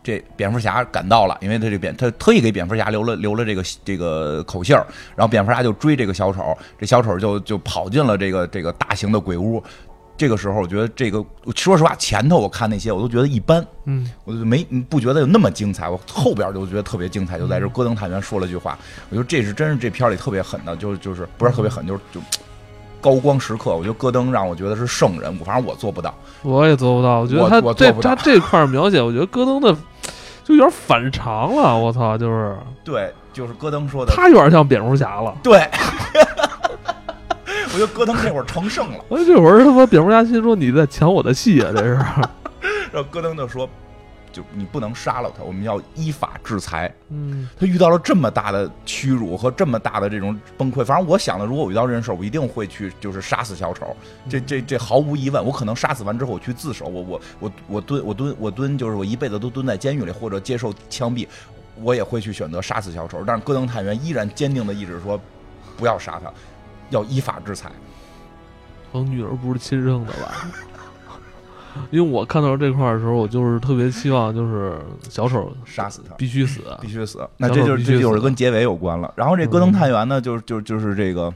[0.03, 4.87] 这蝙蝠侠赶到了，因为他这蝙他特意给蝙蝠侠留了留了这个这个口信儿，
[5.17, 9.63] 然后蝙蝠侠就追这个小丑，这小丑就就跑进了这个这个大型的鬼屋。
[10.23, 11.25] 这个时候，我觉得这个
[11.57, 15.89] 说实话，前头我看那些我都觉得一般，嗯，我就没不觉得有那么精彩。
[15.89, 18.79] 我后边就觉得特别精彩，就在这戈登探员说了句话，
[19.11, 22.21] 我觉得这是真是这片里特别狠的，就就是不是特别狠，就是就。
[23.01, 27.23] 高光时刻，我觉得戈登让我觉得是圣人，反正我做不到，我也做不到。
[27.23, 29.75] 我觉得他这他这块描写，我觉得戈登的
[30.45, 31.77] 就有点反常了。
[31.77, 35.35] 我操，就是对，就是戈登说的，他有点像蝙蝠侠了。
[35.43, 35.69] 对，
[37.73, 39.05] 我觉得戈登那会儿成圣了。
[39.09, 41.95] 我这会儿他妈蝙蝠侠心说你在抢我的戏啊，这是。
[42.93, 43.69] 然后戈登就说。
[44.33, 46.91] 就你不能杀了他，我们要依法制裁。
[47.11, 53.95] 嗯，他遇到了这么大的屈辱和这么大的这种崩溃，反正我想的，如果我遇到这件事儿，我一定会去，就是杀死小丑。
[54.31, 61.29] 这这这毫无疑问，我可能杀死完之后，我去自首，我我我我蹲我蹲我蹲，就是我一辈子都蹲在监狱里或者接受枪毙，
[61.83, 63.23] 我也会去选择杀死小丑。
[63.27, 65.21] 但是戈登探员依然坚定的意志说，
[65.77, 66.33] 不要杀他，
[66.93, 67.73] 要依法制裁。
[68.93, 70.47] 我女儿不是亲生的吧？
[71.91, 74.79] 因为我看到这块的时候，我就是特别希望，就是
[75.09, 77.27] 小丑杀死他，必须死，必须死。
[77.39, 79.11] 那这就是这就是跟结尾有关了。
[79.17, 81.33] 然后这戈登探员呢，就是就就是这个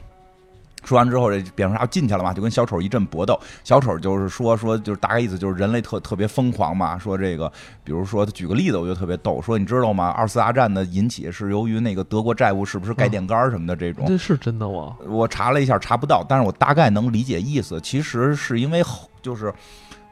[0.87, 3.37] 说完之后，这蝙蝠侠进去了嘛，就跟小丑一阵搏斗。
[3.63, 6.97] 小丑就是说说，就是大概意思就是人类特特别疯狂嘛。
[6.97, 7.51] 说这个，
[7.83, 9.41] 比如说他举个例子，我觉得特别逗。
[9.41, 10.07] 说你知道吗？
[10.11, 14.05] 二次大战的引起是由于那个德国债务是不是盖电杆什么的这种？
[14.07, 14.95] 这是真的吗？
[15.05, 17.81] 我查了一下，查不到，但是我大概能理解意思。
[17.81, 18.81] 其实是因为
[19.21, 19.53] 就是。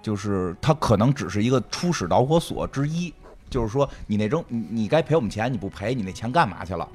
[0.02, 3.12] 就是它可能只是一个初始导火索之一，
[3.50, 6.88] 就是说你那种你你该赔我们钱，你不赔，你那钱干嘛去了？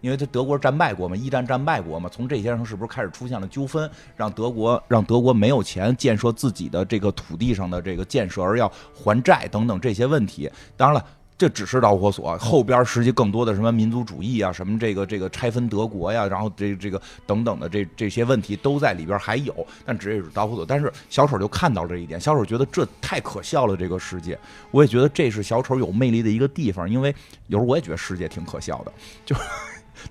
[0.00, 10.50] 因为他德国战败国嘛，一战战败国嘛，从这些上是不是开始出现了纠纷，让德国让德国没有钱建设自己的这个土地上的这个建设，而要还债等等这些问题。
[10.76, 11.06] 当然了。
[11.40, 20.66] 这只是导火索，后边实际更多的什么民族主义啊，什么这个这个拆分德国呀，然后这这个等等的这这些问题都在里边还有，但只是导火索。
[20.66, 24.38] 但是小丑就看到了这一点，小丑觉得这太可笑了，这个世界。
[24.70, 27.08] 我也觉得这是小丑有魅力的一个地方，因为
[27.46, 28.92] 有时候我也觉得世界挺可笑的，
[29.24, 29.34] 就，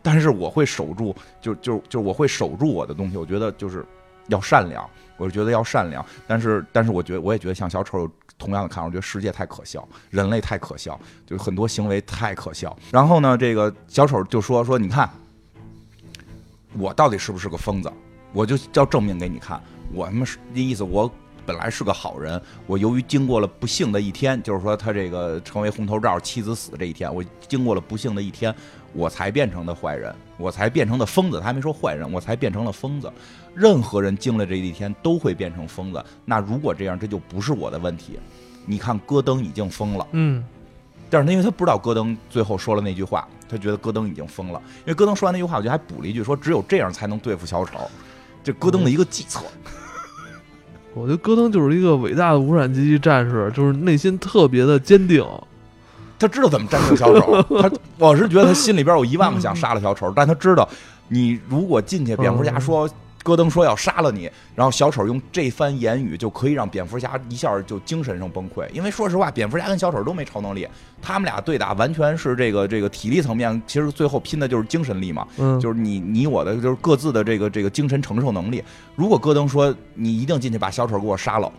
[0.02, 3.18] 但是我会守住，就就就我会守住我的东西。
[3.18, 3.86] 我觉得就是
[4.28, 4.88] 要善良，
[5.18, 6.06] 我觉得要善良。
[6.28, 8.10] 但是但是我觉得我也觉得像小丑。
[8.38, 12.74] 同样的看，我觉得世界太可笑，人类太可笑，就是很多行为太可笑。
[12.90, 15.10] 然后呢，这个小丑就说说，你看
[16.78, 17.92] 我到底是不是个疯子？
[18.32, 19.62] 我就要证明给你看，
[19.94, 20.86] 我他妈是这意思。
[20.86, 21.12] 我
[21.46, 28.56] 本来是个好人，我由于经过了不幸的一天，就是说他这个成为红头罩，妻子死这一天，我经过了不幸的一天，
[28.94, 31.40] 我才变成的坏人，我才变成的疯子。
[31.40, 33.12] 他还没说坏人，我才变成了疯子。
[33.54, 36.04] 任何人经历这一天都会变成疯子。
[36.26, 38.20] 那如果这样，这就不是我的问题。
[38.66, 40.08] 你看，戈登已经疯了。
[40.12, 40.44] 嗯，
[41.10, 44.62] 但是因为他不知道戈登最后说了那句话，他觉得戈登已经疯了。
[44.80, 47.80] 因为戈登说完那句话，我觉得还补了一句，说只有这样才能对付小丑。
[48.44, 49.46] 这戈登的一个计策。
[50.96, 55.24] 我觉得戈登就是一个伟大的无产阶级战士，就是内心特别的坚定。
[56.20, 57.42] 他知道怎么战胜小丑。
[57.62, 60.68] 他，我是觉得他心里边有一万个想杀了小丑，但他知道。
[61.08, 62.88] 你如果进去，蝙蝠侠说，
[63.24, 68.70] 戈登说要杀了你，然后小丑用这番言语就可以让蝙蝠侠一下就精神上崩溃。
[68.72, 70.68] 因为说实话，蝙蝠侠跟小丑都没超能力，
[71.02, 75.26] 他们俩对打完全是这个这个体力层面，其实最后拼的就是精神力嘛。
[75.38, 78.64] 嗯，就是你你我的就是各自的这个这个精神承受能力。
[78.96, 81.52] 如果戈登说你一定进去把小丑给我杀了，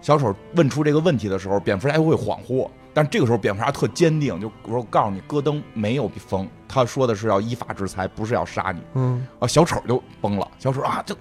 [0.00, 2.68] 小丑问出这个问题的时候，蝙蝠侠会恍惚。
[2.94, 8.82] 但这个时候，蝙蝠侠特坚定，就我说我告诉你，戈登没有疯，他说的是要依法制裁，不是要杀你。
[8.94, 11.16] 嗯，啊，小丑就崩了，小丑啊，就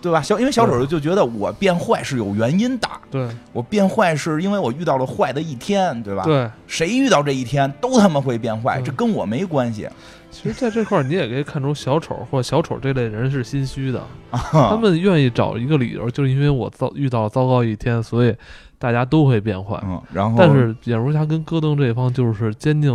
[0.00, 0.22] 对吧？
[0.22, 6.24] 小因为小丑就觉得我变坏是有原因的，对我变坏是因为我遇到了坏的一天，对吧？
[6.24, 9.86] 对，谁遇到这一天都他妈会变坏，这跟我没关系。
[10.30, 14.02] 其实，在这块儿你也可以看出，小丑或小丑这类人是心虚的，
[14.32, 18.34] 他们愿意找一个理由，就是因为我遭遇到糟糕一天，所以。
[18.82, 22.90] 大家都会变坏，嗯，然后但是蝙蝠侠跟戈登这一方就是坚定，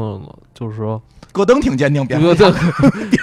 [0.53, 2.51] 就是说戈登挺坚定，蝙蝠侠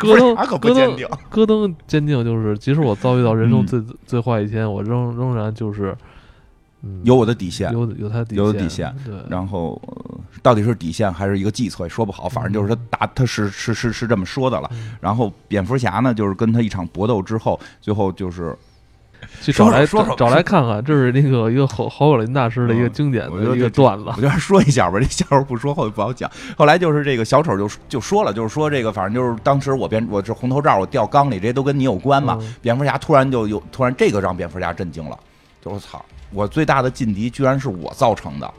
[0.00, 5.94] 戈登可不坚定，戈登坚定就是即使我遭遇到人生最最坏一天，我仍仍然就是
[7.02, 9.78] 有我的底线，有有他有底线，对，然后
[10.40, 14.70] 到底是底线还是一个计策，说不好，反正就是他打他是是是是这么说的了。
[15.02, 18.56] 然后蝙蝠侠呢，就是跟他一场搏斗之后，最后就是。
[19.40, 24.04] 去找来说找来看看，这是那个一个侯侯友林大师的一个经典的一个段子。
[24.16, 26.30] 我就说一下吧，这笑话不说后不好讲。
[26.56, 32.38] 后来就是这个小丑就就说了，就是说这个反正就是当时我变我这红头罩我掉缸里，这些都跟你有关嘛。
[32.62, 35.18] 蝙蝠侠突然就有突然这个让蝙蝠侠震惊了，
[35.62, 38.54] 就我操，我最大的劲敌居然是我造成的。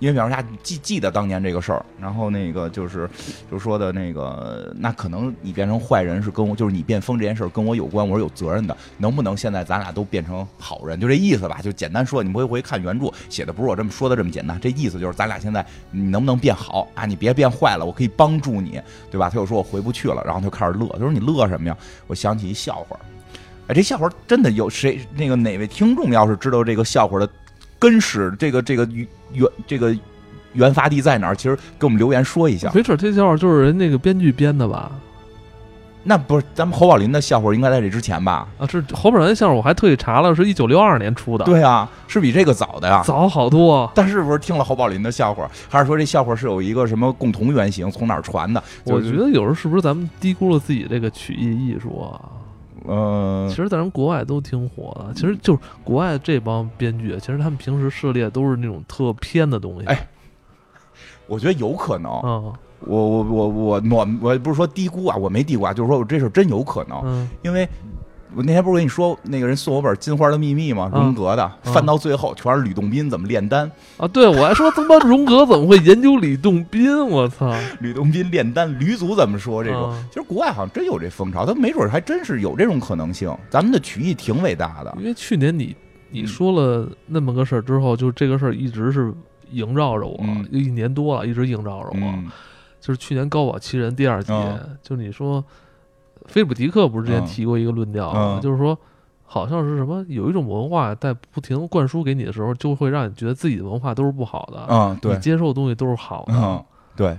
[0.00, 3.08] 因为蝙蝠侠记记得当年这个事儿，然后那个就是
[3.50, 8.76] 就说的那个，那可能你变成坏人是跟我，就是你变疯这件事儿跟我有关，我是有责任的。
[8.98, 11.00] 能不能现在咱俩都变成好人？
[11.00, 17.06] 就这意思吧，就简单说，你回回看原著写的不是我这么说的这么简单，这意思就是咱俩现在你能不能变好啊？
[17.06, 18.80] 你别变坏了，我可以帮助你，
[19.10, 19.30] 对吧？
[19.30, 21.76] 他又说我回不去了，然后他就开始乐，他说你乐什么呀？
[22.08, 22.98] 我想起一笑话，
[23.68, 27.28] 哎，这笑话真的有谁那个哪位听众要是知道这个笑话的？
[27.76, 28.88] 根史这个这个
[29.34, 29.94] 原这个
[30.52, 31.36] 原发地在哪儿？
[31.36, 32.70] 其实给我们留言说一下。
[32.74, 34.90] 没准这笑话就是人那个编剧编的吧？
[36.06, 38.46] 那不是咱们侯宝林的笑话，应该在这之前吧？
[38.58, 41.46] 啊，是侯宝林的笑话，我还特意查了，是一九六二年出的。
[41.46, 43.90] 对啊，是比这个早的呀，早好多。
[43.94, 48.62] 但是不是听了侯宝林的笑话，还是说这笑话是有一个什么共同原型，从哪儿传的？
[48.84, 52.20] 我觉得有时候是不是咱们低估了自己这个曲艺艺术啊？
[52.84, 55.12] 呃，其实在人国外都挺火的。
[55.14, 59.86] 其实就是国外这帮编剧，其实他们平时涉猎都是那种特偏的东西。
[59.86, 60.08] 哎，
[61.26, 62.12] 我觉得有可能。
[62.24, 67.00] 嗯，我我我我我我不是说低估啊，我没低估啊，就是说我这事真有可能。
[67.04, 67.68] 嗯，因为。
[68.36, 70.90] 我那天不是跟你说，那个人送我本《金花的秘密》吗？
[70.92, 74.08] 荣格的，翻到最后全是吕洞宾怎么炼丹啊！
[74.08, 77.06] 对，我还说他妈荣格怎么会研究吕洞宾？
[77.06, 77.54] 我操！
[77.80, 79.94] 吕洞宾炼丹，吕祖怎么说这种？
[80.08, 83.32] 其实国外好像真有这风潮，他没准还真是有这种可能性。
[83.48, 84.92] 咱们的曲艺挺伟大的。
[84.98, 85.76] 因为去年你
[86.10, 89.14] 你说了那么个事儿之后，就这个事儿一直是
[89.52, 90.18] 萦绕着我，
[90.50, 92.14] 一年多了，一直萦绕着我。
[92.80, 94.32] 就是去年高保奇人第二集，
[94.82, 95.44] 就你说。
[96.24, 98.78] 菲普迪克不是之前提过一个论调，就是说，
[99.24, 105.14] 好像是什么有一种文化在不停灌输给你的时候，就会让你觉得自己的文化都是不好的，嗯，对。
[105.14, 106.34] 你，接受的东西都是好的。
[106.34, 106.64] 嗯，
[106.96, 107.18] 对，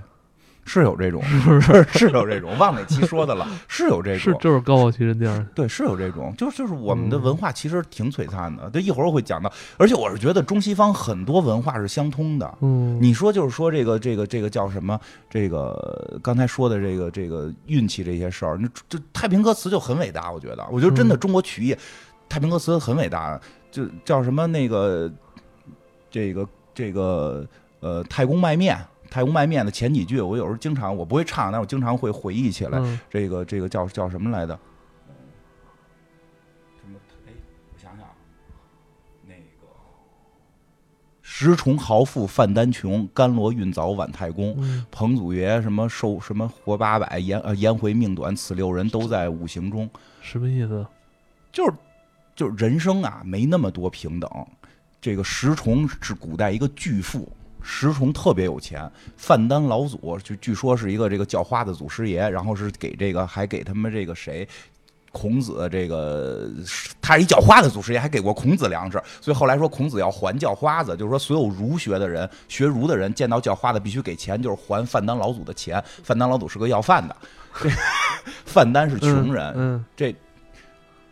[0.65, 12.57] 是有这种，是 是是有这种，忘哪期说的了，是有这种，是就是高傲奇人这样，对，是有这种，就就是我们的嗯文化其实挺璀璨的，就一会儿我会讲到，而且我是觉得中西方很多文化是相通的。
[12.61, 14.99] 嗯，你说就是说这个这个这个叫什么？
[15.29, 21.75] 这个刚才说的这个这个运气这些事儿，那这太平歌词就很伟大，我觉得，我觉得真的嗯中国曲艺
[22.27, 23.39] 太平歌词很伟大，
[23.69, 25.11] 就叫什么那个
[26.09, 27.45] 这个这个
[27.81, 28.75] 呃太公卖面。
[29.15, 32.77] 太公卖面的前几句，我有时候经常我不会唱，但我经常会回忆起来。
[32.79, 34.59] 嗯这个这个叫叫什么来着？
[36.81, 36.99] 什么？
[37.25, 37.31] 哎，
[37.73, 38.11] 我想想啊，
[39.25, 39.71] 那个
[41.21, 44.53] 石崇豪富范丹琼，甘罗运早晚太公。
[44.57, 49.89] 嗯彭祖爷什么寿什么活八百，颜呃颜回命短，此六人都在五行中。
[50.19, 50.85] 什么意思？
[51.53, 51.77] 就是
[52.35, 54.29] 就是人生啊，没那么多平等。
[54.99, 57.31] 这个石崇是古代一个巨富，
[57.67, 58.89] 石崇特别有钱。
[59.17, 64.47] 范丹老祖就据说是一个这个叫花的祖师爷，然后是给这个还给他们这个谁。
[65.11, 66.49] 孔子这个
[67.01, 75.81] 他是一叫花的祖师爷，还给过孔子粮食，所以后来说孔子要还叫花子，就是说所有儒学的人、学儒的人见到叫花子必须给钱，就是还范丹老祖的钱。
[76.03, 77.15] 范丹老祖是个要饭的，
[77.61, 77.69] 这
[78.43, 79.85] 范丹是穷人，嗯，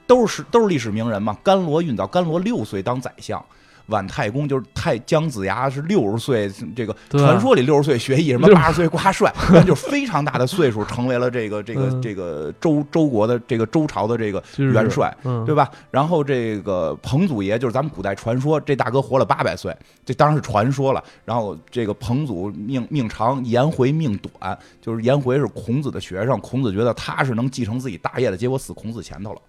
[0.05, 1.37] 都是都是历史名人嘛。
[1.41, 3.41] 甘罗运到，甘罗六岁当宰相，
[3.87, 15.15] 晚太公就是太姜子牙是六十岁，这个传说里六十岁学艺，什么六八十岁挂帅， 那就是非常大的岁数，成为了这个这个嗯这个周周国的这个周朝的这个元帅。
[15.23, 15.69] 嗯，对吧？
[15.91, 19.75] 然后这个彭祖爷就是咱们古代传说，这大哥活了八百岁，
[20.05, 21.03] 这当然是传说了。
[21.25, 29.41] 然后这个彭祖命命长，颜回命短，就是颜回是孔子的学生，孔子觉得他是能继承自己大业的，结果死孔子前头了。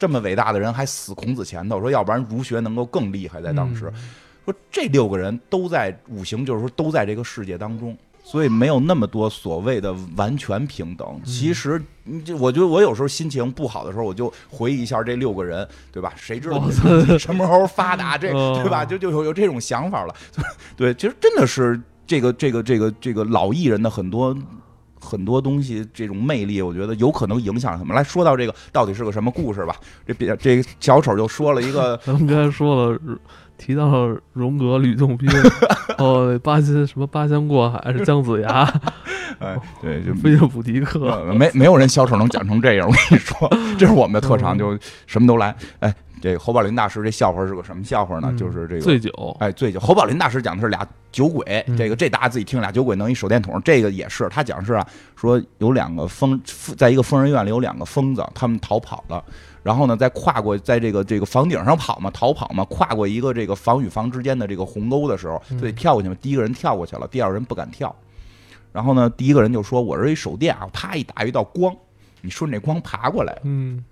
[0.00, 3.92] 这么伟大的人还死孔子前头，说要不然儒学能够更厉害，在当时。
[3.94, 4.02] 嗯
[4.46, 7.94] 说这六个人都在五行，就是说都在这个世界当中，
[8.24, 11.06] 所以没有那么多所谓的完全平等。
[11.12, 11.80] 嗯其实，
[12.38, 16.14] 我觉得我有时候心情不好的时候，我就回忆一下这六个人，对吧？
[16.16, 16.72] 谁知道你
[17.18, 18.16] 什么时候发达？
[18.16, 18.82] 这哦对吧？
[18.82, 20.14] 就就有有这种想法了。
[20.74, 24.34] 对，其实真的是这个这个这个这个老艺人的很多。
[25.00, 27.96] 很多东西这种魅力，我觉得有可能影响他们。
[27.96, 29.74] 来说到这个到底是个什么故事吧？
[30.06, 32.98] 这别这个小丑就说了一个 咱们刚才说了，
[33.56, 35.28] 提到了荣格、吕洞宾，
[35.98, 38.62] 哦，八仙什么八仙过海是姜子牙，
[39.38, 45.54] 哎，对，就菲利普迪克，呃没没有人小丑能讲成这样，我跟你说，这是我们的特长，嗯就什么都来。
[45.80, 48.28] 哎，这侯宝林大师这笑话是个什么笑话呢？
[48.30, 49.80] 嗯就是这个醉酒，哎，醉酒。
[49.80, 56.40] 侯宝林大师讲的是俩酒鬼，嗯这个这大家自己听，俩酒鬼弄一手电筒，这个也是他讲是啊，说有两个疯，
[56.76, 59.24] 在一个疯人院里有两个疯子，他们逃跑了。
[59.62, 66.16] 然后呢，在跨过在这个这个房顶上跑嘛，逃跑嘛，跨过一个这个房与房之间的这个鸿沟的时候，嗯就得跳过去嘛。
[66.20, 67.94] 第一个人跳过去了，第二个人不敢跳。
[68.72, 71.74] 然后呢，第一个人就说：“我这一手电啊，啪一打一道光，
[72.20, 73.36] 你顺这光爬过来。
[73.42, 73.84] 嗯”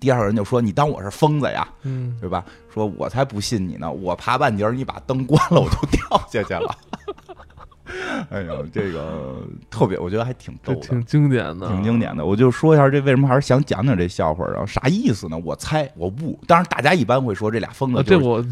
[0.00, 2.44] 第二个人就说：“你当我是疯子呀？”嗯，对吧？
[2.72, 3.90] 说我才不信你呢！
[3.90, 6.74] 我爬半截儿，你把灯关了，我就掉下去了。
[8.30, 12.24] 哎呦，这个特别，我觉得还挺逗的，挺经典的，挺经典的。
[12.24, 14.64] 我就说一下，这为什么还是想讲讲这笑话啊？
[14.66, 15.36] 啥意思呢？
[15.44, 16.38] 我猜，我不。
[16.46, 18.44] 当然，大家一般会说这俩疯子啊，就是，这我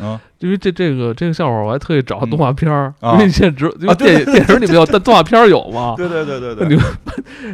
[0.00, 5.94] 嗯 因为这这个这个笑话，我还特意找动画片儿，啊因为现在只因为啊对电电影里没有，但动画片儿有吗。
[5.96, 6.74] 对对对对对 你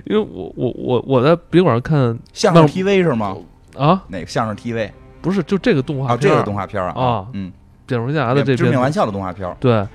[0.07, 3.37] 因为我我我我在宾馆看相声 TV 是吗？
[3.77, 6.17] 啊，哪个相声 TV 不是就这个动画啊？
[6.17, 7.53] 这个动画片啊啊嗯，
[7.87, 9.87] 蝙蝠侠的这边致命玩笑的动画片，对，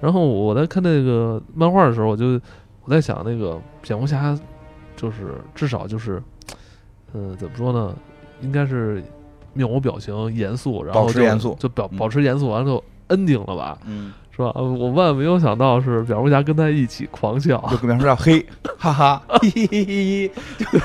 [0.00, 2.40] 然后我在看那个漫画的时候，我就
[2.84, 4.38] 我在想，那个蝙蝠侠
[4.94, 6.22] 就是至少就是，
[7.12, 7.94] 呃，怎么说呢？
[8.42, 9.02] 应该是
[9.54, 14.52] 面无表情、严肃，然后就保持严肃就保嗯保持严肃，完了就 ending 了吧，嗯，是吧？
[14.54, 18.44] 呃我万万没有想到是蝙蝠侠跟他一起狂笑，就跟别人说嘿，
[18.76, 20.78] 哈哈，嘿嘿嘿嘿，就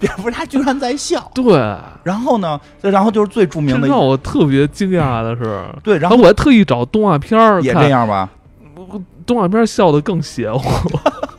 [0.00, 1.30] 蝙蝠侠居然在笑。
[1.32, 1.54] 对，
[2.02, 8.28] 然后呢，然后就是最著名的这让我特别惊讶的是，对，然然后后我还特意找动画片儿也看这样吧。
[9.26, 10.62] 动画片笑的更邪乎，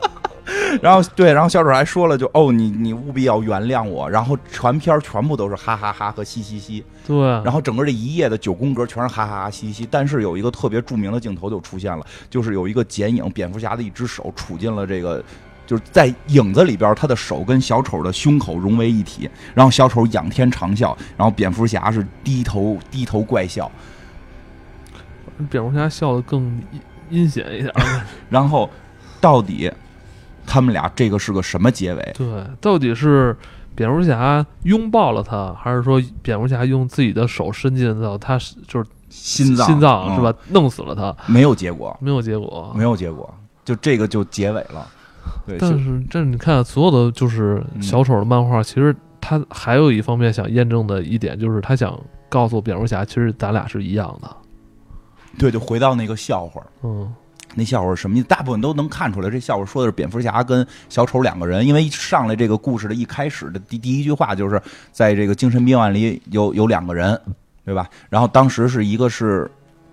[0.82, 4.08] 然后对，然后小丑还说了就，哦，你你务必要原谅我。
[4.08, 9.88] 然后全片儿全部都是哈哈哈和嘻嘻嘻，对，然后整个这一页的九宫格全是哈哈哈嘻嘻。
[9.90, 15.24] 但是有一个特别著名的镜头就出现了，就是有一个剪影，蝙蝠侠的一只手杵进了这个。
[15.66, 23.70] 就是在影子里边，他的手跟小丑的胸口融为一体，然后小丑仰天长啸，然后蝙蝠侠是低头低头怪笑，
[25.50, 26.58] 蝙蝠侠笑的更
[27.10, 28.02] 阴阴险一点儿。
[28.30, 28.68] 然后
[29.20, 29.70] 到底
[30.46, 32.14] 他们俩这个是个什么结尾？
[32.16, 32.26] 对，
[32.60, 33.36] 到底是
[33.74, 40.52] 蝙蝠侠拥抱了他，还是说蝙蝠侠用自己的手伸进到他就是心脏心脏是吧嗯？
[40.52, 42.72] 弄死了他，没有结果，没有结果。
[42.74, 43.32] 没有结果，
[43.64, 44.86] 就这个就结尾了。
[45.46, 51.98] 对，但是这你看，所有的就是嗯小丑的漫画，其实他还有一方面想验证的一点，就是他想
[52.28, 54.36] 告诉蝙蝠侠，其实咱俩是一样的。
[55.38, 56.62] 对，就回到那个笑话。
[56.82, 57.14] 嗯
[57.54, 58.26] 那笑话是什么意思？
[58.28, 61.66] 大部分都能看出来，这笑话说的是蝙蝠侠跟小丑两个人。
[61.66, 64.60] 因为一上来这个故事的一开始的第第一句话就是
[64.92, 67.18] 在这个精神病院里有有两个人，
[67.64, 67.88] 对吧？
[68.10, 69.50] 然后当时是一个是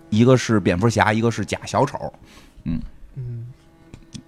[0.10, 2.14] 一个是蝙蝠侠，一个是假小丑，
[2.66, 2.80] 嗯，
[3.16, 3.48] 嗯，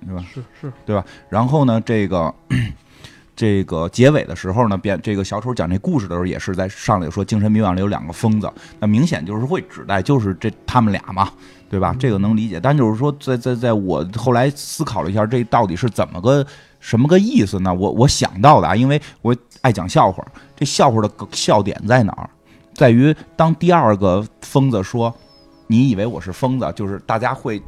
[0.07, 0.25] 是吧？
[0.33, 2.33] 是是，对吧然后呢，这个
[3.37, 11.29] 这个结尾的时候呢，变这个小丑讲这故事的时候，也是在上来说精神病院里有两个疯子，那明显就是会指代就是这他们俩嘛，
[11.69, 11.95] 对吧？
[11.99, 12.59] 这个能理解。
[12.59, 16.43] 但就是说，在在在我后来思考了一下，这到底是怎么个
[16.79, 17.71] 什么个意思呢？
[17.71, 20.25] 我我想到的啊，因为我爱讲笑话，
[20.55, 22.27] 这笑话的笑点在哪儿？
[22.73, 25.13] 在于当第二个疯子说
[25.67, 27.61] “你以为我是疯子”，就是大家会。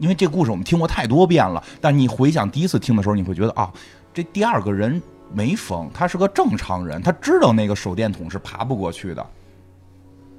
[0.00, 3.70] 因为这故事我们听过太多遍了，但你回想第一次听的时候，你会觉得啊，
[4.14, 5.02] 这第二个人
[5.32, 9.26] 没疯，他是个正常人，他知道那个手电筒是爬不过去的，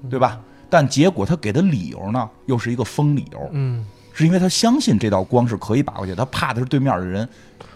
[0.09, 0.39] 对吧？
[0.69, 7.28] 但结果他给的理由呢，又是一个疯理由，嗯是因为他相信这道光是可以把过去，他怕的是对面的人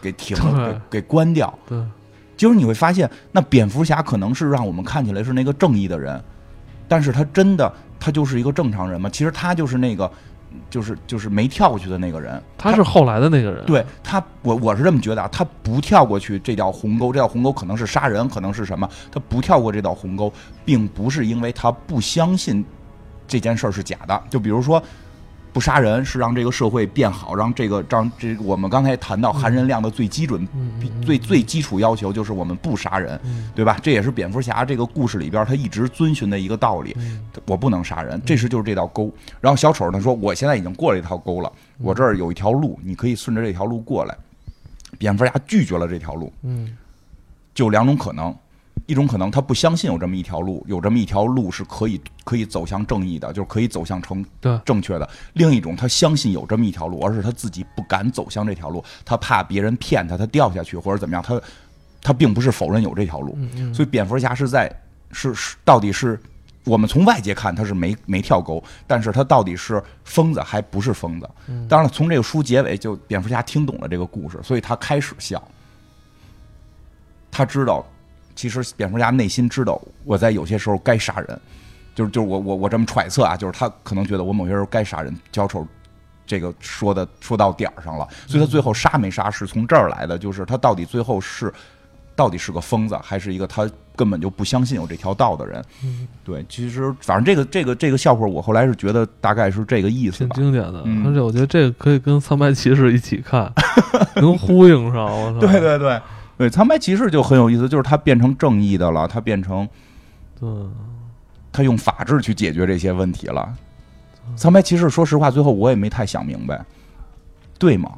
[0.01, 1.53] 给停了，给给关掉。
[1.67, 1.77] 对，
[2.37, 6.23] 结果你会发现，那蝙蝠侠可能是让我们看起来是那个正义的人，
[6.87, 9.09] 但是他真的他就是一个正常人吗？
[9.09, 10.09] 其实他就是那个，
[10.69, 12.41] 就是就是没跳过去的那个人。
[12.57, 13.65] 他是后来的那个人。
[13.65, 18.89] 对他，我我是这么觉得啊，他不跳过去这条鸿沟，这条鸿沟可能是杀人，可能是什么？
[19.11, 20.31] 他不跳过这道鸿沟，
[20.63, 22.63] 并不是因为他不相信
[23.27, 24.23] 这件事儿是假的。
[24.29, 24.81] 就比如说，
[25.51, 30.47] 不杀人是让这个社会变好，让这个让这我们刚才谈到含人量的最基准、
[31.05, 33.77] 最最基础要求就是我们不杀人，嗯对吧？
[33.81, 36.95] 这也是蝙蝠侠这个故事里边他一直遵循的一个道理。
[36.97, 39.11] 嗯我不能杀人，这是就是这道沟。
[39.41, 44.15] 然后小丑他说，我现在已经过了一条沟了，我这儿有一条路，你可以顺着这条路过来。
[44.97, 46.75] 蝙蝠侠拒绝了这条路，嗯
[47.53, 48.35] 就两种可能，
[48.89, 54.25] 一种可能他不相信有这么一条路，有这么一条路是可以可以走向正义的，就是可以走向成
[54.65, 61.39] 正确的；另一种他相信有这么一条路，而是他自己不敢走向这条路，他怕别人骗他，他掉下去或者怎么样，他
[62.01, 64.67] 他并不是否认有这条路，嗯嗯，所以蝙蝠侠是在
[65.11, 66.19] 是是到底是
[66.63, 71.29] 我们从外界看他是没没跳沟，但是他到底是疯子还不是疯子？
[71.47, 75.39] 嗯当然了，从这个书结尾就蝙蝠侠听懂了这个故事，所以他开始笑。
[77.31, 77.85] 他知道，
[78.39, 81.39] 其实蝙蝠侠内心知道我在有些时候该杀人，
[81.93, 85.67] 就是就是我我我这么揣测啊，就是他可能觉得我某些时候该杀人，小丑。
[86.25, 91.51] 这个说的说到点儿上了，所以他最后杀没杀是从这儿来的，就是他到底最后是
[92.15, 95.65] 到底是个疯子，还是一个他根本就不相信有这条道的人？
[95.83, 100.29] 嗯对，其实反正这个这个这个笑话，我后来是觉得大概是这个意思挺。
[100.29, 103.51] 经典的，嗯而且我觉得这个可以跟《苍白骑士》一起看，
[104.17, 105.05] 能呼应上。
[105.05, 105.99] 我操，对对对
[106.39, 109.67] 对，苍白骑士就很有意思，就是他变成正义的了，他变成
[110.39, 110.49] 对，
[111.51, 113.53] 他用法治去解决这些问题了。
[114.37, 116.63] 苍白骑士，说实话，最后我也没太想明白，
[117.59, 117.91] 对吗？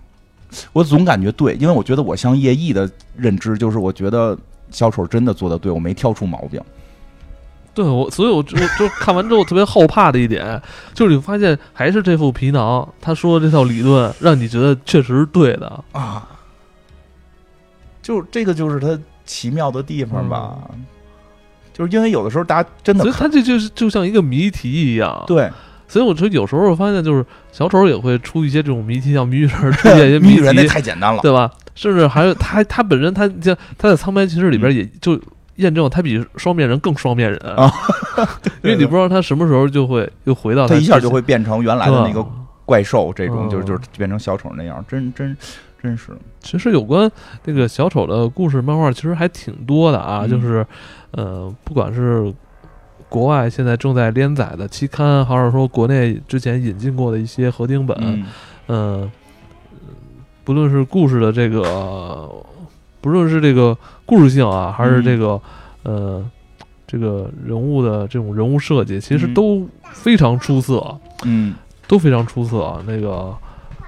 [0.74, 4.36] 我总感觉对，因为我觉得我像叶毅的认知就是，我觉得
[4.72, 6.60] 小丑真的做的对，我没挑出毛病。
[7.76, 10.60] 对我，所以我就就看完之后特别后怕的一点，
[10.96, 15.84] 就是你发现还是这副皮囊，他说的这套理论，让你觉得确实是对的。
[15.92, 16.28] 啊，
[18.02, 20.58] 就这个就是它奇妙的地方吧，
[21.74, 25.50] 就是因为有的时候大家真的所以它这就是就像一个谜题一样。，对。
[25.88, 31.52] 所以我觉得有时候我发现，就是小丑也会出一些这种谜题，像谜语人出现一些谜 谜语人那，太简单了，对吧？
[31.76, 35.20] 甚至还有他他本身他像他在《苍白骑士》里边也就
[35.58, 37.38] 验证了他比双面人更双面人。
[37.44, 37.74] 嗯 啊，
[38.64, 42.26] 因为你不知道他什么时候就会又回到他一下就会变成原来的那个
[42.66, 45.36] 怪兽，这种就是嗯就是变成小丑那样，真真
[45.82, 47.12] 真是其实有关
[47.46, 50.22] 那个小丑的故事漫画，其实还挺多的啊。
[50.26, 50.66] 嗯就是
[51.12, 52.34] 呃，不管是
[53.10, 58.26] 国外现在正在连载的期刊，还是说国内之前引进过的一些合订本，嗯
[58.68, 59.12] 呃，
[60.44, 62.30] 不论是故事的这个，
[63.02, 65.42] 不论是这个故事性啊，还是这个、
[65.84, 66.24] 呃
[66.88, 71.56] 这个人物的这种人物设计，其实嗯都非常出色，嗯，
[71.88, 72.84] 都非常出色。
[72.86, 73.34] 那个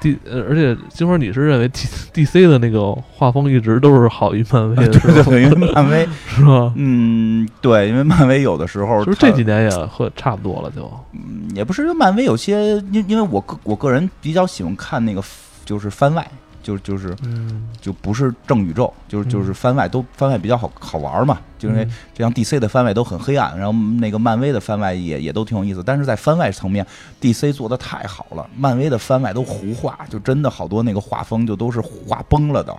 [0.03, 4.75] D，呃，而且金花，你是认为 D D C 的那个画风一直都是好于漫威？
[4.75, 6.73] 对对，因为漫威， 是吧？
[6.75, 15.23] 嗯，对，因为漫威有的时候就是这几年也和差不多了，就嗯也不是，因为漫威有些，因因为我个我个人比较喜欢看那个
[15.63, 16.29] 就是番外，
[16.63, 26.83] 就就是嗯，就不是正宇宙，就是就是番外都番外比较好好玩嘛，就因为嗯这样 DC 的番外都很黑暗，然后那个漫威的番外也也都挺有意思，但是在番外层面
[27.21, 32.73] ，DC 做的太好了，漫威的番外都胡画，就真的好多那个画风就都是画崩了的。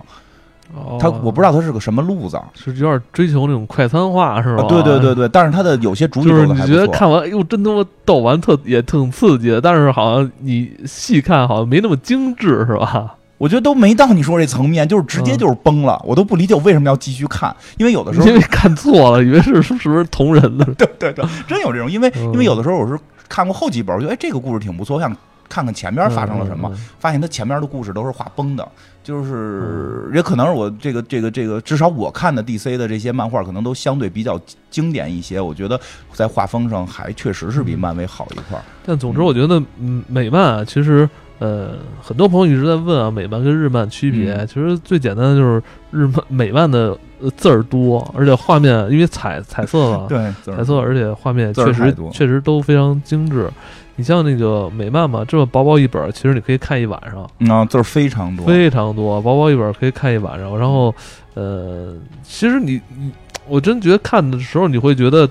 [0.73, 4.63] 哦他我不知道他是个什么路子，是有点追求那种快餐化是吧？
[4.63, 6.87] 啊对对对对，但是他的有些主角就是你觉得。
[6.87, 13.15] 看完哎呦真他妈逗完特也挺刺激的，但是好像你细看好像没那么精致是吧？
[13.37, 20.65] 我觉得都没到你说这层面，就是直接嗯就是崩了，我都不理解我为什么要继续看，因为有的时候因为看错了，以为是是不是同人的？
[20.75, 22.31] 对对对，真有这种，因为嗯。
[22.33, 22.97] 因为有的时候我是
[23.27, 25.15] 看过后几本，我觉得哎这个故事挺不错，我想
[25.47, 28.67] 看看前边发生了什么，发现它前面的故事都是画崩的，
[29.03, 30.15] 就是嗯。
[30.15, 34.39] 也可能是我这个这个这个，至少我看的 DC 的这些漫画可能都相对比较
[34.69, 35.79] 经典一些，我觉得
[36.13, 38.63] 在画风上还确实是比漫威好一块儿。
[38.85, 41.07] 但总之，我觉得嗯，美漫啊，其实
[41.39, 41.71] 呃，
[42.01, 44.33] 很多朋友一直在问啊，美漫跟日漫区别。
[44.33, 53.49] 嗯其实最简单的就是日漫美漫的呃字儿多，而且画面因为彩彩色嘛， 对，彩色，而且画面确实确实都非常精致。
[53.97, 58.45] 你像那个美漫嘛，这么薄薄一本儿，其实你可以看一晚上，嗯啊，字儿非常多。
[58.45, 60.57] 非常多，薄薄一本儿可以看一晚上。
[60.57, 60.93] 然后，
[61.33, 63.09] 呃，其实你你，
[63.47, 65.29] 我真觉得看的时候你会觉得，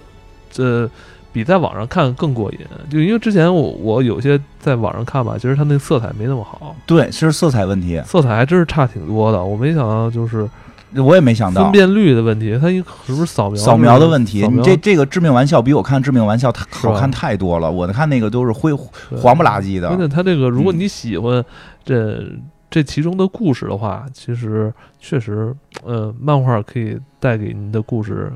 [0.51, 0.89] 这、
[1.35, 2.59] 比在网上看更过瘾。
[2.89, 9.45] 就因为之前我我有些在网上看吧，其实它那色彩没那么好，对，其实色彩问题，色彩还真是差挺多的。
[9.45, 10.49] 我没想到就是
[10.95, 11.73] 我也没想到分。
[11.73, 17.69] 辨率的问题，它一是不是扫描扫描的问题，你这这个致命玩笑比我看致命玩笑好看太多了。
[17.69, 21.45] 我看那个都是灰黄不拉几的关，键它这个，如果嗯你喜欢
[21.85, 22.23] 这、
[22.71, 25.53] 这其中的故事的话，其实确实，
[25.85, 28.33] 呃，漫画可以带给您的故事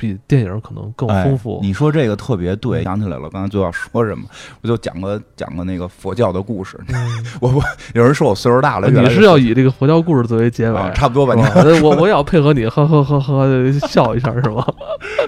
[0.00, 1.60] 比电影可能更哎丰富。
[1.62, 4.24] 你说这个特别对，嗯想起来了，刚才就要说什么，
[4.62, 6.80] 我就讲个讲个那个佛教的故事。
[6.88, 6.96] 嗯
[7.40, 7.62] 我我
[7.94, 11.34] 有人说我岁数大了，你是要以这个佛教故事作为结尾，啊差不多吧？
[11.36, 11.52] 你吧
[11.82, 13.46] 我我也要配合你，呵呵呵呵
[13.86, 14.66] 笑一下是吗？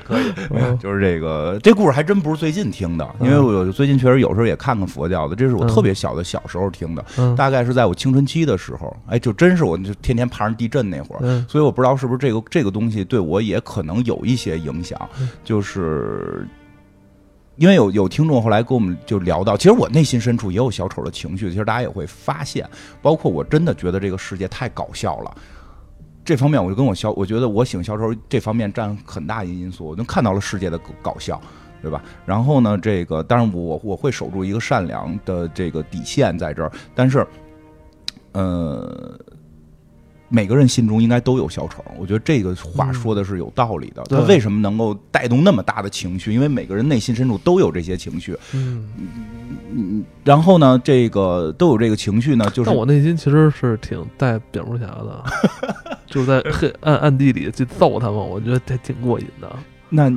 [0.04, 5.68] 可以，嗯就是这个这故事还真不是最近听的，因为嗯我最近确实有时候也看看佛教的，这是我嗯。
[5.68, 7.34] 特别小的小时候听的，嗯。
[7.36, 11.44] 大概是在我青春期的时候，哎，就真是我就天天爬上地震那会儿，嗯。
[11.48, 16.46] 所以我不知道是不是这个这个东西对我也可能有一些影响嗯，就是
[17.56, 22.68] 因为有有听众后来跟我们就聊到，其实我内心深处也有小丑的情绪，其实大家也会发现，
[23.02, 25.34] 包括我真的觉得这个世界太搞笑了。
[26.24, 31.40] 这方面我就跟我小，我觉得我喜欢小丑这方面占很大一因素，我就看到了世界的搞笑，
[31.80, 32.02] 对吧？
[32.24, 37.26] 然后呢，这个当然我我会守住一个善良的这个底线在这儿，但是，
[38.32, 39.18] 呃，
[40.34, 44.02] 每个人心中应该都有小丑，我觉得这个话嗯说的是有道理的。
[44.04, 46.32] 对他为什么能够带动那么大的情绪？
[46.32, 48.34] 因为每个人内心深处都有这些情绪。
[48.54, 48.88] 嗯，
[49.70, 55.22] 嗯，然后呢，这个都有这个情绪呢，就是但我内心其实是挺带蝙蝠侠的，
[56.09, 59.54] 就是在黑暗暗地里去揍他们，我觉得还挺过瘾的。
[59.90, 60.10] 那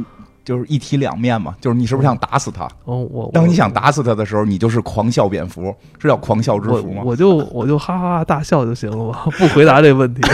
[0.46, 2.66] 就是一体两面嘛，就是你是不是想打死他？
[2.86, 7.02] 哦，我当你想打死他的时候，你就是狂笑蝙蝠，是叫狂笑之我蝠吗？
[7.04, 10.22] 我就我就哈哈哈大笑就行了嘛，不回答这个问题。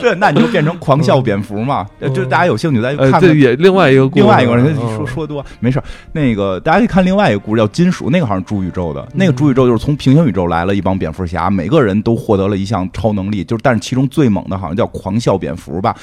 [0.00, 1.86] 对，那你就变成狂笑蝙蝠嘛。
[2.00, 3.20] 嗯就大家有兴趣再看看。
[3.20, 15.94] 这也另外一个故事另外一个人嗯说说多没事儿，那个大家可以看另外一个故事叫《金属》，那个好像是主宇宙的，那个嗯主宇宙就是从平行宇宙来了一帮蝙蝠侠，每个人都获得了一项超能力，就是但是其中最猛的好像叫狂笑蝙蝠吧。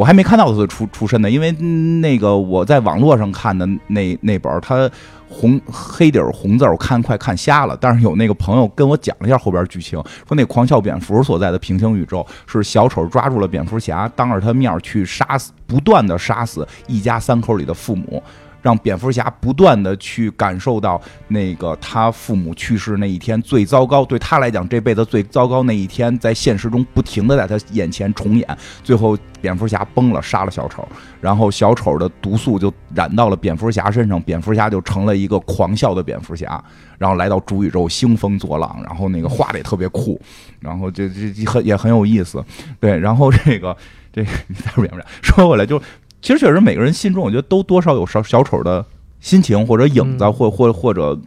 [0.00, 1.52] 我还没看到他的出出身呢，因为
[2.00, 4.90] 那个我在网络上看的那那本儿，它
[5.28, 7.76] 红黑底红字，我看快看瞎了。
[7.78, 18.22] 但是有那个朋友跟我讲了一下后边剧情，说那狂笑蝙蝠所在的平行宇宙是小丑抓住了蝙蝠侠，当着他面去杀死，不断的杀死一家三口里的父母。
[18.62, 28.46] 让蝙蝠侠不断的去感受到那个他父母去世那一天最糟糕，对他来讲这辈子最糟糕那一天，在现实中不停的在他眼前重演。
[28.82, 30.86] 最后蝙蝠侠崩了，杀了小丑，
[31.20, 36.62] 然后小丑的毒素就染到了蝙蝠侠身上，蝙蝠侠就成了一个狂笑的蝙蝠侠，
[36.98, 40.20] 然后来到主宇宙兴风作浪，然后那个画的也特别酷，
[40.60, 42.44] 然后就就很也很有意思，
[42.78, 43.76] 对，然后这个
[44.12, 45.80] 这个 你再说蝙蝠侠，说回来就。
[46.22, 48.84] 其实确实，每个人心中我觉得都多少有小小丑的
[49.20, 51.18] 心情或者影子，嗯或或或者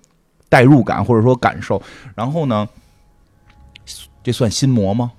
[0.50, 1.82] 代入感，或者说感受。
[2.16, 2.68] 然后呢，
[4.24, 5.12] 这算心魔吗？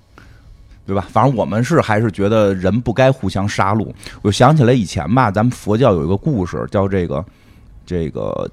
[0.86, 1.06] 对吧？
[1.10, 3.90] 反正我们是还是觉得人不该互相杀戮。
[4.20, 7.24] 我想起来以前吧，咱们佛教有一个故事，叫这个
[7.86, 8.51] 这个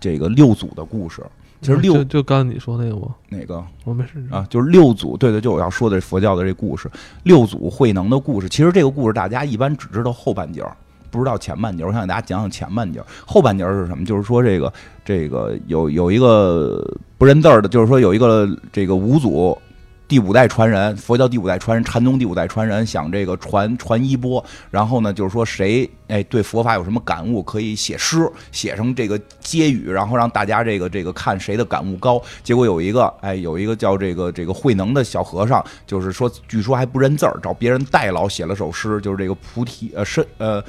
[0.00, 1.22] 这个六祖的故事。
[1.60, 3.14] 其实六就就刚才你说那个吗？
[3.28, 6.90] 哪个我没事啊，就是六祖，对对，就我要说的佛教的这故事，
[7.24, 8.48] 六祖慧能的故事。
[8.48, 10.74] 其实这个故事大家一般只知道后半截儿，
[11.10, 11.88] 不知道前半截儿。
[11.88, 13.06] 我想给大家讲讲前半截儿。
[13.26, 14.04] 后半截儿是什么？
[14.06, 14.72] 就是说这个
[15.04, 16.82] 这个有有一个
[17.18, 19.56] 不认字儿的，就是说有一个这个五祖
[20.10, 32.20] 第五代传人，佛教第五代传人，禅宗第五代传人想这个传传衣钵，然后呢，就是说谁哎对佛法有什么感悟，可以写诗，写成这个接语，然后让大家这个这个看谁的感悟高。
[32.42, 40.60] 结果有一个哎有一个叫这个这个慧能的小和尚，就是说据说还不认字儿，找别人代劳写了首诗，就是这个菩提呃是呃。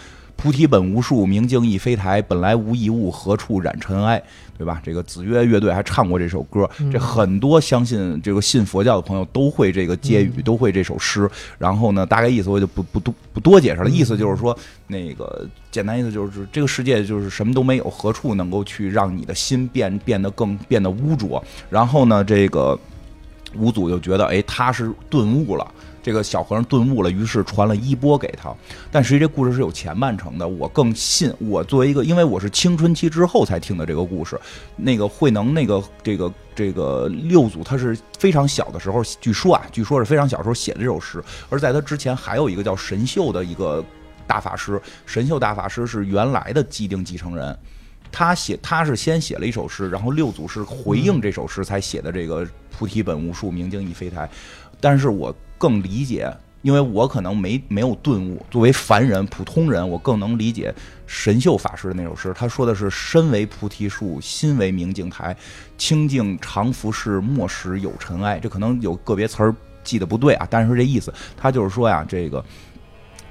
[0.42, 2.20] 菩提本无树，明镜亦非台。
[2.20, 4.22] 本来无一物，何处染尘埃？
[4.58, 4.82] 对吧？
[4.84, 6.68] 这个子曰乐队还唱过这首歌。
[6.92, 11.30] 这很多相信这个信佛教的朋友都会这个接语，都会这首诗。
[11.60, 13.90] 然后呢，大概意思我就不不多不多解释了。
[13.90, 14.58] 意思就是说，
[14.88, 21.44] 那个简单意思就是这个世界就是什么都没有，何处能够去让你的心变变得更变得污浊？
[21.70, 22.78] 然后呢，这个
[23.56, 25.72] 五祖就觉得，哎，他是顿悟了。
[26.04, 28.54] 这个小和尚顿悟了，于是传了衣钵给他。
[28.92, 30.48] 但实际这故事是有前半程的。
[30.48, 34.40] 我更信，我作为一个，因为我是青春期之后才听的这个故事。
[34.76, 41.24] 那个慧能，那个这个这个六祖，他是非常小的时候，据说啊，据说是非常小时候写的这首诗。
[41.50, 43.84] 而在他之前，还有一个叫神秀的一个
[44.26, 44.82] 大法师。
[45.06, 47.56] 神秀大法师是原来的既定继承人，
[48.12, 54.28] 他写他是先写了一首诗，然后六祖是回应这首诗才写的这个“菩提本无树，明镜亦非台”。
[54.82, 55.32] 但是我。
[55.62, 58.44] 更理解，因为我可能没没有顿悟。
[58.50, 60.74] 作为凡人、普通人，我更能理解
[61.06, 62.34] 神秀法师的那首诗。
[62.36, 65.38] 他说的是：“身为菩提树，心为明镜台，
[65.78, 72.44] 清净常拂拭，莫使有尘埃。”这可能有个别词儿记得不对啊，但是这意思，他就是说呀，这个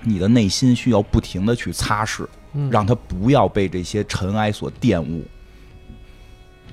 [0.05, 2.25] 你的内心需要不停的去擦拭，
[2.71, 5.25] 让他不要被这些尘埃所玷污。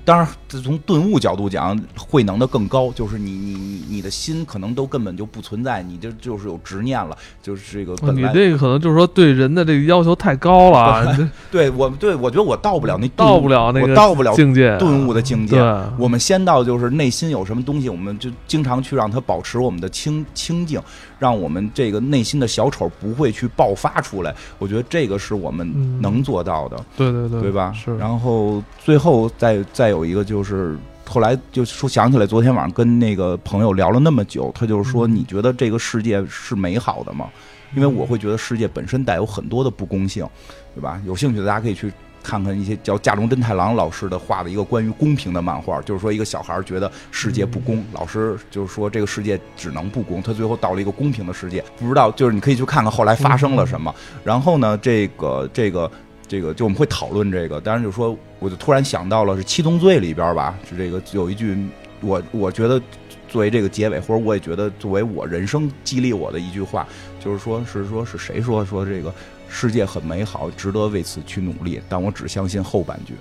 [0.06, 3.67] 当然，从顿悟角度讲，慧能的更高，就是你你
[3.98, 7.96] 你你的心可能都根本就不存在，你就就是有执念了，就是这个。
[8.12, 11.18] 你这个可能就是说对人的这个要求太高了。
[11.50, 15.60] 对我对我觉得我到不了那到不了那个到不了境界顿悟的境界。
[15.98, 20.80] 我们先到就是内心有什么东西，我们就经常去让它保持我们的清清净。
[21.18, 26.78] 让我们这个内心的小丑不会去爆发出来，我觉得这个是我们能做到的。
[26.96, 27.74] 对对对，对吧？
[27.74, 27.98] 是。
[27.98, 30.78] 然后最后再再有一个就是，
[31.08, 37.28] 后来就说想起来，昨天晚上跟那个朋友聊了那么久，他就是说，你觉得这个世界是美好的吗？
[37.76, 40.28] 因为我会觉得世界本身带有很多的不公性，
[40.76, 41.02] 对吧？
[41.06, 41.92] 有兴趣的大家可以去。
[42.24, 53.94] 看看一些叫架中真太郎老师的画的一个关于公平的漫画，就是说一个小孩觉得世界不公，老师就是说这个世界只能不公，他最后到了一个公平的世界，不知道就是你可以去看看后来发生了什么。
[54.26, 55.90] 然后呢，这个这个
[56.28, 61.58] 这个就我们会讨论这个，当然就说我就突然想到了是《七宗罪》里边吧，是这个有一句
[62.02, 62.82] 我我觉得
[63.28, 66.88] 作为这个结尾，或者我也觉得作为我人生激励我的一句话，
[67.20, 69.14] 就是说是说是谁说说这个。
[69.50, 73.14] 世界很美好，值得为此去努力，但我只相信后半句。